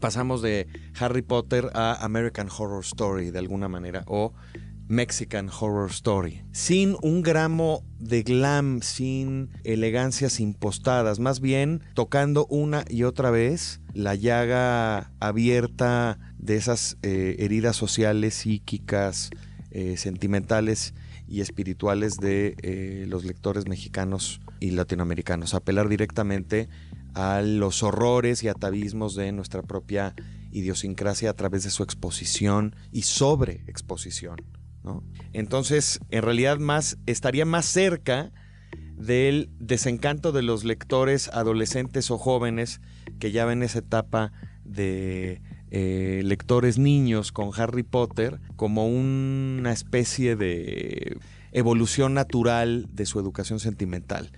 pasamos 0.00 0.42
de 0.42 0.68
Harry 0.98 1.22
Potter 1.22 1.70
a 1.74 2.04
American 2.04 2.48
Horror 2.48 2.84
Story 2.84 3.30
de 3.30 3.38
alguna 3.38 3.68
manera, 3.68 4.04
o 4.06 4.32
Mexican 4.88 5.48
Horror 5.48 5.90
Story, 5.90 6.44
sin 6.52 6.96
un 7.02 7.22
gramo 7.22 7.82
de 7.98 8.22
glam, 8.22 8.82
sin 8.82 9.50
elegancias 9.64 10.38
impostadas, 10.38 11.18
más 11.18 11.40
bien 11.40 11.82
tocando 11.94 12.46
una 12.46 12.84
y 12.88 13.02
otra 13.02 13.30
vez 13.30 13.80
la 13.94 14.14
llaga 14.14 15.10
abierta 15.18 16.18
de 16.38 16.56
esas 16.56 16.98
eh, 17.02 17.36
heridas 17.40 17.74
sociales, 17.74 18.34
psíquicas, 18.34 19.30
eh, 19.72 19.96
sentimentales 19.96 20.94
y 21.28 21.40
espirituales 21.40 22.16
de 22.16 22.56
eh, 22.62 23.06
los 23.08 23.24
lectores 23.24 23.66
mexicanos 23.68 24.40
y 24.60 24.70
latinoamericanos. 24.70 25.54
Apelar 25.54 25.88
directamente 25.88 26.68
a 27.14 27.42
los 27.42 27.82
horrores 27.82 28.42
y 28.42 28.48
atavismos 28.48 29.14
de 29.14 29.32
nuestra 29.32 29.62
propia 29.62 30.14
idiosincrasia 30.52 31.30
a 31.30 31.34
través 31.34 31.64
de 31.64 31.70
su 31.70 31.82
exposición 31.82 32.76
y 32.92 33.02
sobre 33.02 33.64
exposición. 33.66 34.36
Entonces, 35.32 35.98
en 36.10 36.22
realidad 36.22 36.58
más 36.58 36.98
estaría 37.06 37.44
más 37.44 37.66
cerca 37.66 38.32
del 38.96 39.50
desencanto 39.58 40.32
de 40.32 40.42
los 40.42 40.64
lectores 40.64 41.28
adolescentes 41.28 42.10
o 42.10 42.18
jóvenes 42.18 42.80
que 43.18 43.32
ya 43.32 43.44
ven 43.44 43.62
esa 43.62 43.80
etapa 43.80 44.32
de 44.64 45.42
eh, 45.70 46.22
lectores 46.24 46.78
niños 46.78 47.32
con 47.32 47.50
Harry 47.56 47.82
Potter 47.82 48.40
como 48.56 48.86
una 48.86 49.72
especie 49.72 50.36
de 50.36 51.18
evolución 51.52 52.14
natural 52.14 52.86
de 52.92 53.06
su 53.06 53.18
educación 53.18 53.60
sentimental. 53.60 54.30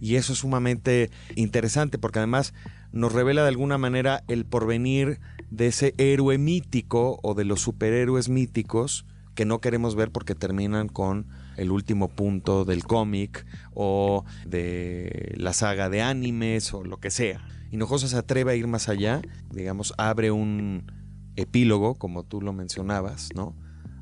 Y 0.00 0.16
eso 0.16 0.32
es 0.32 0.40
sumamente 0.40 1.10
interesante 1.34 1.98
porque 1.98 2.18
además 2.18 2.54
nos 2.92 3.12
revela 3.12 3.42
de 3.42 3.48
alguna 3.48 3.78
manera 3.78 4.22
el 4.28 4.44
porvenir 4.44 5.20
de 5.50 5.68
ese 5.68 5.94
héroe 5.98 6.38
mítico 6.38 7.18
o 7.22 7.34
de 7.34 7.44
los 7.44 7.60
superhéroes 7.60 8.28
míticos 8.28 9.06
que 9.34 9.44
no 9.44 9.60
queremos 9.60 9.94
ver 9.94 10.10
porque 10.10 10.34
terminan 10.34 10.88
con 10.88 11.26
el 11.56 11.70
último 11.70 12.08
punto 12.08 12.64
del 12.64 12.84
cómic 12.84 13.46
o 13.74 14.24
de 14.46 15.34
la 15.36 15.52
saga 15.52 15.88
de 15.88 16.02
animes 16.02 16.72
o 16.74 16.84
lo 16.84 16.98
que 16.98 17.10
sea. 17.10 17.44
Hinojosa 17.70 18.08
se 18.08 18.16
atreve 18.16 18.52
a 18.52 18.54
ir 18.54 18.66
más 18.66 18.88
allá, 18.88 19.22
digamos, 19.50 19.94
abre 19.98 20.30
un 20.30 20.90
epílogo, 21.36 21.94
como 21.94 22.24
tú 22.24 22.40
lo 22.40 22.52
mencionabas, 22.52 23.30
¿no? 23.34 23.54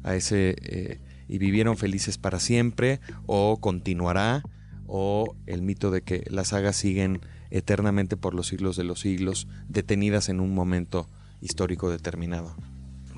A 0.03 0.15
ese 0.15 0.57
eh, 0.63 1.01
y 1.29 1.39
vivieron 1.39 1.77
felices 1.77 2.19
para 2.19 2.41
siempre 2.41 3.01
o 3.27 3.59
continuará 3.59 4.43
o 4.87 5.35
el 5.47 5.63
mito 5.63 5.91
de 5.91 6.03
que 6.03 6.25
las 6.31 6.49
sagas 6.49 6.77
siguen 6.77 7.21
eternamente 7.51 8.17
por 8.17 8.35
los 8.35 8.49
siglos 8.49 8.77
de 8.77 8.85
los 8.85 9.01
siglos, 9.01 9.49
detenidas 9.69 10.29
en 10.29 10.41
un 10.41 10.55
momento 10.55 11.09
histórico 11.41 11.91
determinado. 11.91 12.55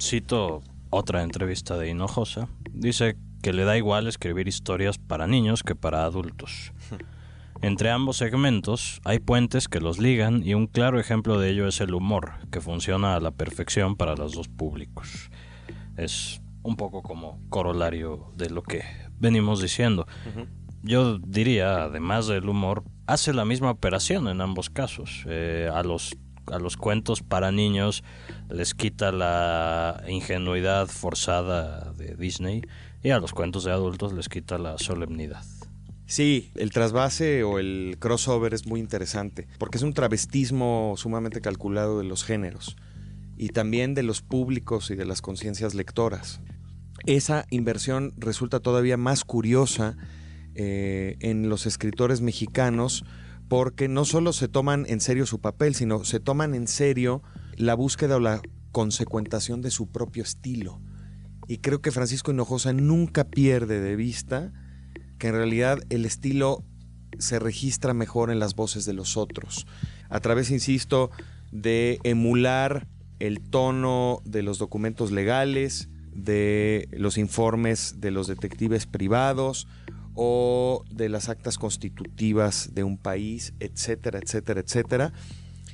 Cito 0.01 0.63
otra 0.91 1.23
entrevista 1.23 1.77
de 1.77 1.91
Hinojosa, 1.91 2.49
dice 2.73 3.17
que 3.43 3.53
le 3.53 3.65
da 3.65 3.77
igual 3.77 4.07
escribir 4.07 4.47
historias 4.49 4.99
para 4.99 5.27
niños 5.27 5.63
que 5.63 5.75
para 5.75 6.05
adultos. 6.05 6.73
Entre 7.63 7.91
ambos 7.91 8.19
segmentos 8.19 9.01
hay 9.05 9.19
puentes 9.19 9.69
que 9.69 9.81
los 9.81 9.99
ligan 9.99 10.43
y 10.45 10.55
un 10.55 10.67
claro 10.67 11.01
ejemplo 11.01 11.39
de 11.39 11.51
ello 11.51 11.67
es 11.67 11.81
el 11.81 11.95
humor, 11.95 12.35
que 12.51 12.61
funciona 12.61 13.17
a 13.17 13.21
la 13.21 13.31
perfección 13.31 13.97
para 13.97 14.15
los 14.15 14.33
dos 14.33 14.49
públicos. 14.49 15.31
Es 15.97 16.41
un 16.63 16.77
poco 16.77 17.03
como 17.03 17.41
corolario 17.49 18.33
de 18.37 18.51
lo 18.51 18.63
que 18.63 18.83
venimos 19.19 19.63
diciendo. 19.63 20.07
Yo 20.83 21.19
diría, 21.19 21.85
además 21.85 22.27
del 22.27 22.49
humor, 22.49 22.85
hace 23.07 23.33
la 23.33 23.45
misma 23.45 23.71
operación 23.71 24.29
en 24.29 24.41
ambos 24.41 24.71
casos. 24.71 25.25
Eh, 25.27 25.71
a 25.73 25.83
los 25.83 26.17
a 26.53 26.61
los 26.61 26.77
cuentos 26.77 27.23
para 27.23 27.51
niños 27.51 28.05
les 28.49 28.75
quita 28.75 29.11
la 29.11 30.05
ingenuidad 30.07 30.87
forzada 30.87 31.93
de 31.93 32.15
Disney 32.15 32.63
y 33.03 33.11
a 33.11 33.19
los 33.19 33.33
cuentos 33.33 33.65
de 33.65 33.73
adultos 33.73 34.13
les 34.13 34.29
quita 34.29 34.59
la 34.59 34.79
solemnidad. 34.79 35.45
Sí, 36.07 36.53
el 36.55 36.71
trasvase 36.71 37.43
o 37.43 37.59
el 37.59 37.97
crossover 37.99 38.55
es 38.55 38.67
muy 38.67 38.79
interesante, 38.79 39.49
porque 39.59 39.79
es 39.79 39.83
un 39.83 39.93
travestismo 39.93 40.95
sumamente 40.97 41.41
calculado 41.41 41.99
de 41.99 42.05
los 42.05 42.23
géneros 42.23 42.77
y 43.37 43.49
también 43.49 43.95
de 43.95 44.05
los 44.05 44.23
públicos 44.23 44.91
y 44.91 44.95
de 44.95 45.05
las 45.05 45.21
conciencias 45.21 45.75
lectoras. 45.75 46.41
Esa 47.07 47.45
inversión 47.51 48.15
resulta 48.17 48.61
todavía 48.61 48.97
más 48.97 49.25
curiosa 49.25 49.97
eh, 50.55 51.17
en 51.21 51.49
los 51.49 51.67
escritores 51.67 52.21
mexicanos 52.21 53.05
porque 53.49 53.89
no 53.89 54.05
solo 54.05 54.33
se 54.33 54.49
toman 54.49 54.87
en 54.89 55.01
serio 55.01 55.27
su 55.27 55.41
papel, 55.41 55.75
sino 55.75 56.05
se 56.05 56.21
toman 56.21 56.55
en 56.55 56.69
serio 56.69 57.23
la 57.57 57.75
búsqueda 57.75 58.17
o 58.17 58.21
la 58.21 58.41
consecuentación 58.73 59.61
de 59.61 59.71
su 59.71 59.91
propio 59.91 60.23
estilo. 60.23 60.81
Y 61.49 61.59
creo 61.59 61.81
que 61.81 61.93
Francisco 61.93 62.31
Hinojosa 62.31 62.73
nunca 62.73 63.25
pierde 63.25 63.81
de 63.81 63.97
vista 63.97 64.53
que 65.19 65.29
en 65.29 65.35
realidad 65.35 65.79
el 65.91 66.05
estilo 66.05 66.65
se 67.19 67.39
registra 67.39 67.95
mejor 67.95 68.31
en 68.31 68.39
las 68.39 68.55
voces 68.55 68.85
de 68.85 68.93
los 68.93 69.17
otros. 69.17 69.67
A 70.09 70.21
través, 70.21 70.51
insisto, 70.51 71.11
de 71.53 71.99
emular 72.05 72.87
el 73.19 73.41
tono 73.41 74.21
de 74.25 74.43
los 74.43 74.59
documentos 74.59 75.11
legales, 75.11 75.89
de 76.13 76.89
los 76.93 77.19
informes 77.19 78.01
de 78.01 78.11
los 78.11 78.27
detectives 78.27 78.87
privados 78.87 79.69
o 80.15 80.85
de 80.91 81.09
las 81.09 81.29
actas 81.29 81.59
constitutivas 81.59 82.71
de 82.75 82.85
un 82.85 82.97
país, 82.97 83.53
etcétera, 83.61 84.19
etcétera, 84.23 84.61
etcétera. 84.61 85.13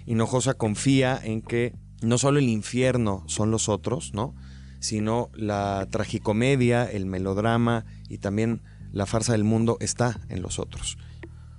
Hinojosa 0.05 0.55
confía 0.55 1.21
en 1.23 1.43
que 1.43 1.75
no 2.03 2.19
solo 2.19 2.41
el 2.41 2.49
infierno 2.49 3.23
son 3.29 3.53
los 3.53 3.69
otros, 3.69 4.13
¿no? 4.15 4.35
sino 4.81 5.31
la 5.35 5.87
tragicomedia, 5.91 6.85
el 6.85 7.07
melodrama 7.07 7.85
y 8.09 8.19
también 8.19 8.63
la 8.93 9.07
farsa 9.07 9.33
del 9.33 9.45
mundo 9.45 9.77
está 9.81 10.21
en 10.29 10.43
los 10.43 10.59
otros. 10.59 10.99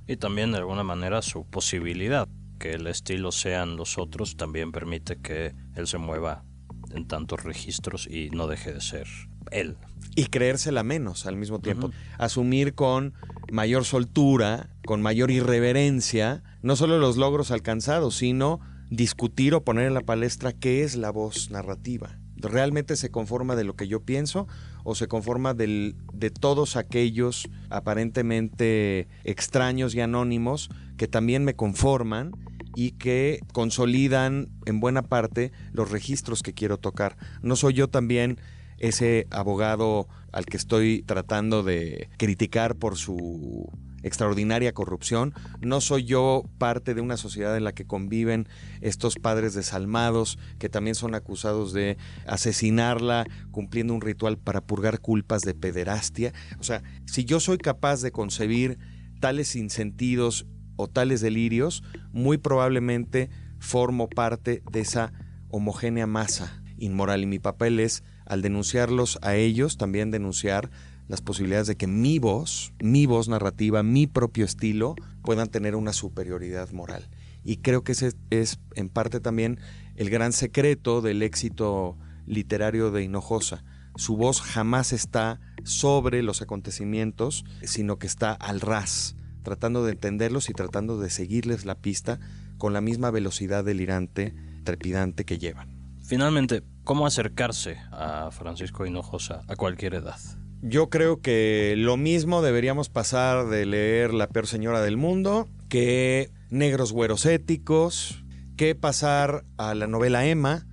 Y 0.08 0.18
también 0.18 0.52
de 0.52 0.60
alguna 0.60 0.84
manera 0.84 1.22
su 1.22 1.46
posibilidad, 1.46 2.28
que 2.60 2.72
el 2.72 2.88
estilo 2.88 3.32
sean 3.32 3.76
los 3.76 3.98
otros, 3.98 4.38
también 4.38 4.72
permite 4.72 5.18
que 5.18 5.54
él 5.76 5.88
se 5.88 5.98
mueva 5.98 6.44
en 6.92 7.08
tantos 7.08 7.44
registros 7.44 8.08
y 8.08 8.30
no 8.30 8.48
deje 8.48 8.74
de 8.74 8.82
ser 8.82 9.08
él. 9.52 9.78
Y 10.16 10.26
creérsela 10.26 10.84
menos 10.84 11.26
al 11.26 11.36
mismo 11.36 11.60
tiempo. 11.60 11.92
Asumir 12.18 12.76
con 12.76 13.14
mayor 13.52 13.86
soltura, 13.86 14.70
con 14.86 15.02
mayor 15.02 15.32
irreverencia, 15.32 16.44
no 16.62 16.76
solo 16.76 17.00
los 17.00 17.18
logros 17.18 17.52
alcanzados, 17.52 18.16
sino 18.16 18.60
discutir 18.90 19.56
o 19.56 19.64
poner 19.64 19.88
en 19.88 19.94
la 19.94 20.02
palestra 20.02 20.54
qué 20.54 20.84
es 20.84 20.96
la 20.96 21.10
voz 21.10 21.50
narrativa. 21.50 22.20
¿Realmente 22.50 22.96
se 22.96 23.10
conforma 23.10 23.56
de 23.56 23.64
lo 23.64 23.76
que 23.76 23.88
yo 23.88 24.02
pienso 24.02 24.48
o 24.84 24.96
se 24.96 25.08
conforma 25.08 25.54
de 25.54 25.94
todos 26.40 26.76
aquellos 26.76 27.50
aparentemente 27.70 29.08
extraños 29.24 29.96
y 29.96 30.02
anónimos 30.02 30.70
que 30.98 31.08
también 31.08 31.44
me 31.46 31.56
conforman 31.56 32.32
y 32.76 32.92
que 32.92 33.40
consolidan 33.54 34.50
en 34.66 34.80
buena 34.80 35.04
parte 35.04 35.52
los 35.72 35.92
registros 35.92 36.44
que 36.44 36.54
quiero 36.54 36.78
tocar? 36.78 37.18
¿No 37.42 37.56
soy 37.56 37.74
yo 37.74 37.88
también 37.88 38.40
ese 38.78 39.28
abogado 39.32 40.08
al 40.32 40.46
que 40.46 40.58
estoy 40.58 41.04
tratando 41.04 41.64
de 41.64 42.10
criticar 42.18 42.76
por 42.76 42.98
su 42.98 43.72
extraordinaria 44.04 44.74
corrupción. 44.74 45.34
No 45.62 45.82
soy 45.82 46.04
yo 46.04 46.44
parte 46.58 46.94
de 46.94 47.02
una 47.02 47.18
sociedad 47.18 47.58
en 47.58 47.64
la 47.64 47.74
que 47.74 47.86
conviven 47.86 48.48
estos 48.82 49.16
padres 49.16 49.54
desalmados 49.54 50.38
que 50.60 50.70
también 50.70 50.96
son 50.96 51.16
acusados 51.16 51.74
de 51.74 51.98
asesinarla 52.28 53.26
cumpliendo 53.52 53.94
un 53.94 54.02
ritual 54.02 54.38
para 54.38 54.62
purgar 54.62 55.00
culpas 55.00 55.42
de 55.42 55.54
pederastia. 55.54 56.34
O 56.60 56.64
sea, 56.64 56.84
si 57.06 57.26
yo 57.26 57.40
soy 57.40 57.58
capaz 57.58 58.02
de 58.02 58.12
concebir 58.12 58.78
tales 59.20 59.56
insentidos 59.56 60.46
o 60.76 60.88
tales 60.88 61.22
delirios, 61.22 61.84
muy 62.12 62.38
probablemente 62.38 63.30
formo 63.60 64.10
parte 64.10 64.62
de 64.72 64.82
esa 64.82 65.14
homogénea 65.50 66.08
masa 66.08 66.62
inmoral 66.78 67.24
y 67.24 67.28
mi 67.28 67.40
papel 67.40 67.80
es, 67.80 68.04
al 68.26 68.42
denunciarlos 68.42 69.20
a 69.22 69.36
ellos, 69.36 69.78
también 69.78 70.12
denunciar 70.12 70.70
las 71.08 71.22
posibilidades 71.22 71.68
de 71.68 71.76
que 71.76 71.88
mi 71.88 72.20
voz, 72.20 72.74
mi 72.80 73.06
voz 73.06 73.28
narrativa, 73.28 73.84
mi 73.84 74.08
propio 74.08 74.46
estilo 74.46 74.96
puedan 75.22 75.50
tener 75.50 75.76
una 75.76 75.94
superioridad 75.94 76.72
moral. 76.72 77.10
Y 77.44 77.58
creo 77.58 77.84
que 77.84 77.92
ese 77.92 78.14
es 78.30 78.60
en 78.76 78.90
parte 78.90 79.20
también 79.20 79.60
el 79.96 80.10
gran 80.10 80.32
secreto 80.32 81.02
del 81.02 81.22
éxito 81.22 81.98
literario 82.26 82.92
de 82.92 83.04
Hinojosa. 83.04 83.64
Su 83.96 84.18
voz 84.18 84.42
jamás 84.42 84.94
está 84.94 85.40
sobre 85.64 86.24
los 86.24 86.42
acontecimientos, 86.42 87.44
sino 87.64 87.98
que 87.98 88.08
está 88.08 88.32
al 88.32 88.62
ras, 88.62 89.16
tratando 89.44 89.86
de 89.86 89.92
entenderlos 89.92 90.50
y 90.50 90.54
tratando 90.54 91.00
de 91.00 91.10
seguirles 91.10 91.66
la 91.66 91.76
pista 91.76 92.20
con 92.58 92.74
la 92.74 92.82
misma 92.82 93.12
velocidad 93.12 93.64
delirante, 93.64 94.34
trepidante 94.64 95.26
que 95.26 95.38
llevan. 95.38 95.84
Finalmente, 96.02 96.64
¿cómo 96.84 97.06
acercarse 97.06 97.78
a 97.92 98.30
Francisco 98.32 98.86
Hinojosa 98.86 99.42
a 99.48 99.56
cualquier 99.56 99.96
edad? 99.96 100.20
Yo 100.66 100.90
creo 100.90 101.20
que 101.20 101.76
lo 101.78 101.98
mismo 101.98 102.42
deberíamos 102.42 102.88
pasar 102.88 103.50
de 103.50 103.66
leer 103.66 104.14
La 104.14 104.30
peor 104.30 104.48
señora 104.48 104.82
del 104.82 104.96
mundo 104.96 105.50
que 105.68 106.32
Negros 106.50 106.94
güeros 106.94 107.26
éticos, 107.26 108.24
que 108.56 108.74
pasar 108.74 109.44
a 109.58 109.76
la 109.76 109.88
novela 109.88 110.26
Emma 110.26 110.66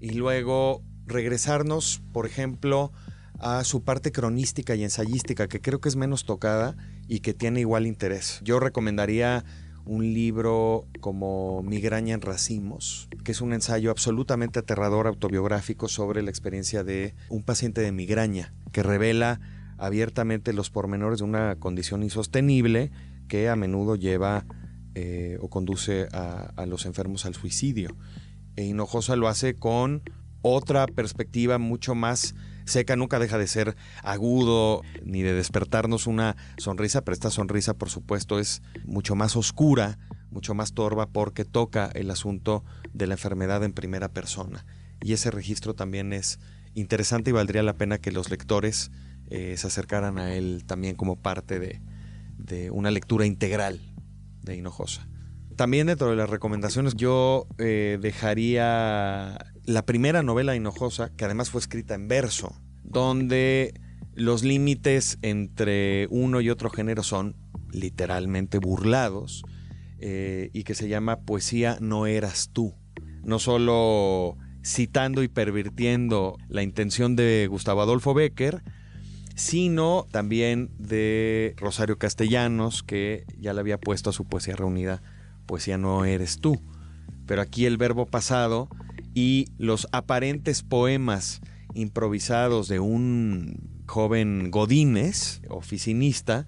y 0.00 0.12
luego 0.12 0.82
regresarnos, 1.04 2.00
por 2.14 2.24
ejemplo, 2.24 2.92
a 3.38 3.62
su 3.64 3.84
parte 3.84 4.10
cronística 4.10 4.74
y 4.74 4.84
ensayística, 4.84 5.48
que 5.48 5.60
creo 5.60 5.82
que 5.82 5.90
es 5.90 5.96
menos 5.96 6.24
tocada 6.24 6.74
y 7.06 7.20
que 7.20 7.34
tiene 7.34 7.60
igual 7.60 7.86
interés. 7.86 8.40
Yo 8.42 8.58
recomendaría 8.58 9.44
un 9.86 10.12
libro 10.12 10.84
como 11.00 11.62
Migraña 11.62 12.14
en 12.14 12.20
Racimos, 12.20 13.08
que 13.24 13.32
es 13.32 13.40
un 13.40 13.52
ensayo 13.52 13.90
absolutamente 13.90 14.58
aterrador 14.58 15.06
autobiográfico 15.06 15.88
sobre 15.88 16.22
la 16.22 16.30
experiencia 16.30 16.84
de 16.84 17.14
un 17.30 17.44
paciente 17.44 17.80
de 17.80 17.92
migraña, 17.92 18.52
que 18.72 18.82
revela 18.82 19.40
abiertamente 19.78 20.52
los 20.52 20.70
pormenores 20.70 21.20
de 21.20 21.24
una 21.24 21.56
condición 21.56 22.02
insostenible 22.02 22.90
que 23.28 23.48
a 23.48 23.56
menudo 23.56 23.94
lleva 23.94 24.44
eh, 24.94 25.38
o 25.40 25.48
conduce 25.48 26.08
a, 26.12 26.52
a, 26.56 26.66
los 26.66 26.84
enfermos 26.86 27.24
al 27.24 27.34
suicidio. 27.34 27.96
E 28.56 28.64
Hinojosa 28.64 29.14
lo 29.14 29.28
hace 29.28 29.54
con 29.54 30.02
otra 30.42 30.86
perspectiva 30.86 31.58
mucho 31.58 31.94
más 31.94 32.34
seca, 32.66 32.96
nunca 32.96 33.18
deja 33.18 33.38
de 33.38 33.46
ser 33.46 33.76
agudo 34.02 34.82
ni 35.04 35.22
de 35.22 35.32
despertarnos 35.32 36.06
una 36.06 36.36
sonrisa, 36.58 37.02
pero 37.02 37.14
esta 37.14 37.30
sonrisa 37.30 37.74
por 37.74 37.88
supuesto 37.88 38.38
es 38.38 38.62
mucho 38.84 39.14
más 39.14 39.36
oscura, 39.36 39.98
mucho 40.30 40.54
más 40.54 40.74
torva 40.74 41.06
porque 41.06 41.44
toca 41.44 41.90
el 41.94 42.10
asunto 42.10 42.64
de 42.92 43.06
la 43.06 43.14
enfermedad 43.14 43.64
en 43.64 43.72
primera 43.72 44.08
persona. 44.08 44.66
Y 45.02 45.12
ese 45.12 45.30
registro 45.30 45.74
también 45.74 46.12
es 46.12 46.38
interesante 46.74 47.30
y 47.30 47.32
valdría 47.32 47.62
la 47.62 47.74
pena 47.74 47.98
que 47.98 48.12
los 48.12 48.30
lectores 48.30 48.90
eh, 49.30 49.54
se 49.56 49.66
acercaran 49.66 50.18
a 50.18 50.34
él 50.34 50.64
también 50.66 50.96
como 50.96 51.16
parte 51.16 51.58
de, 51.58 51.80
de 52.36 52.70
una 52.70 52.90
lectura 52.90 53.26
integral 53.26 53.80
de 54.42 54.56
Hinojosa. 54.56 55.08
También 55.56 55.86
dentro 55.86 56.10
de 56.10 56.16
las 56.16 56.28
recomendaciones 56.28 56.94
yo 56.94 57.46
eh, 57.58 57.98
dejaría 58.00 59.38
la 59.66 59.84
primera 59.84 60.22
novela 60.22 60.54
Hinojosa, 60.54 61.10
que 61.10 61.24
además 61.24 61.50
fue 61.50 61.60
escrita 61.60 61.94
en 61.94 62.08
verso, 62.08 62.54
donde 62.84 63.74
los 64.14 64.44
límites 64.44 65.18
entre 65.22 66.06
uno 66.10 66.40
y 66.40 66.50
otro 66.50 66.70
género 66.70 67.02
son 67.02 67.36
literalmente 67.72 68.58
burlados 68.58 69.44
eh, 69.98 70.50
y 70.52 70.62
que 70.62 70.74
se 70.74 70.88
llama 70.88 71.20
Poesía 71.20 71.78
no 71.80 72.06
eras 72.06 72.50
tú. 72.52 72.74
No 73.24 73.40
solo 73.40 74.38
citando 74.64 75.22
y 75.22 75.28
pervirtiendo 75.28 76.38
la 76.48 76.62
intención 76.62 77.16
de 77.16 77.48
Gustavo 77.50 77.82
Adolfo 77.82 78.14
Becker, 78.14 78.62
sino 79.34 80.06
también 80.10 80.70
de 80.78 81.54
Rosario 81.56 81.98
Castellanos, 81.98 82.82
que 82.82 83.26
ya 83.38 83.52
le 83.52 83.60
había 83.60 83.78
puesto 83.78 84.10
a 84.10 84.12
su 84.12 84.24
poesía 84.24 84.54
reunida, 84.56 85.02
poesía 85.44 85.76
no 85.76 86.04
eres 86.04 86.38
tú. 86.38 86.60
Pero 87.26 87.42
aquí 87.42 87.66
el 87.66 87.76
verbo 87.76 88.06
pasado 88.06 88.68
y 89.16 89.48
los 89.56 89.88
aparentes 89.92 90.62
poemas 90.62 91.40
improvisados 91.72 92.68
de 92.68 92.80
un 92.80 93.82
joven 93.86 94.50
Godínez, 94.50 95.40
oficinista, 95.48 96.46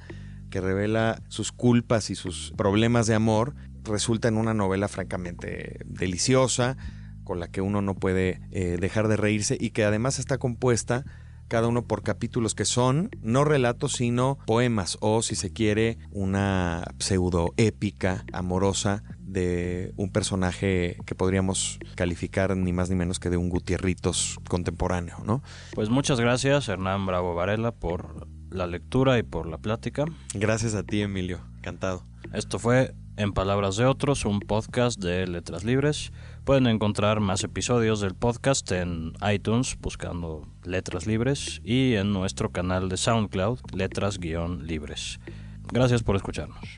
que 0.51 0.61
revela 0.61 1.23
sus 1.29 1.51
culpas 1.51 2.11
y 2.11 2.15
sus 2.15 2.53
problemas 2.59 3.07
de 3.07 3.15
amor, 3.15 3.55
resulta 3.85 4.29
en 4.29 4.37
una 4.37 4.53
novela 4.53 4.89
francamente 4.89 5.81
deliciosa, 5.87 6.77
con 7.25 7.41
la 7.41 7.49
que 7.49 7.63
uno 7.63 7.81
no 7.81 7.95
puede 7.95 8.43
eh, 8.51 8.77
dejar 8.79 9.09
de 9.09 9.17
reírse 9.17 9.57
y 9.59 9.71
que 9.71 9.85
además 9.85 10.19
está 10.19 10.37
compuesta 10.37 11.07
cada 11.49 11.69
uno 11.69 11.87
por 11.87 12.03
capítulos 12.03 12.55
que 12.55 12.67
son 12.67 13.09
no 13.23 13.45
relatos, 13.45 13.95
sino 13.95 14.37
poemas 14.47 14.99
o, 15.01 15.23
si 15.23 15.37
se 15.37 15.55
quiere, 15.55 15.97
una 16.11 16.85
pseudo 16.99 17.55
épica 17.57 18.27
amorosa 18.35 19.03
de 19.29 19.93
un 19.97 20.11
personaje 20.11 20.97
que 21.07 21.15
podríamos 21.15 21.79
calificar 21.95 22.57
ni 22.57 22.73
más 22.73 22.91
ni 22.91 22.97
menos 22.97 23.21
que 23.21 23.31
de 23.31 23.37
un 23.37 23.49
Gutierritos 23.49 24.39
contemporáneo, 24.49 25.17
¿no? 25.25 25.43
Pues 25.75 25.91
muchas 25.91 26.19
gracias, 26.19 26.69
Hernán 26.69 27.07
Bravo 27.07 27.35
Varela, 27.35 27.73
por 27.73 28.27
la 28.51 28.67
lectura 28.67 29.19
y 29.19 29.23
por 29.23 29.47
la 29.47 29.59
plática. 29.59 30.07
Gracias 30.35 30.75
a 30.75 30.83
ti, 30.83 31.03
Emilio. 31.03 31.41
Encantado. 31.59 32.05
Esto 32.33 32.59
fue 32.59 32.95
En 33.17 33.33
Palabras 33.33 33.77
de 33.77 33.85
Otros, 33.85 34.25
un 34.25 34.41
podcast 34.41 35.01
de 35.01 35.27
Letras 35.27 35.65
Libres. 35.65 36.13
Pueden 36.45 36.67
encontrar 36.67 37.21
más 37.21 37.45
episodios 37.45 38.01
del 38.01 38.15
podcast 38.15 38.71
en 38.73 39.13
iTunes 39.31 39.77
buscando 39.81 40.49
Letras 40.65 41.07
Libres 41.07 41.61
y 41.63 41.95
en 41.95 42.13
nuestro 42.13 42.53
canal 42.53 42.89
de 42.89 42.97
SoundCloud 42.97 43.61
Letras-Libres. 43.75 45.21
Gracias 45.71 46.03
por 46.03 46.17
escucharnos. 46.17 46.78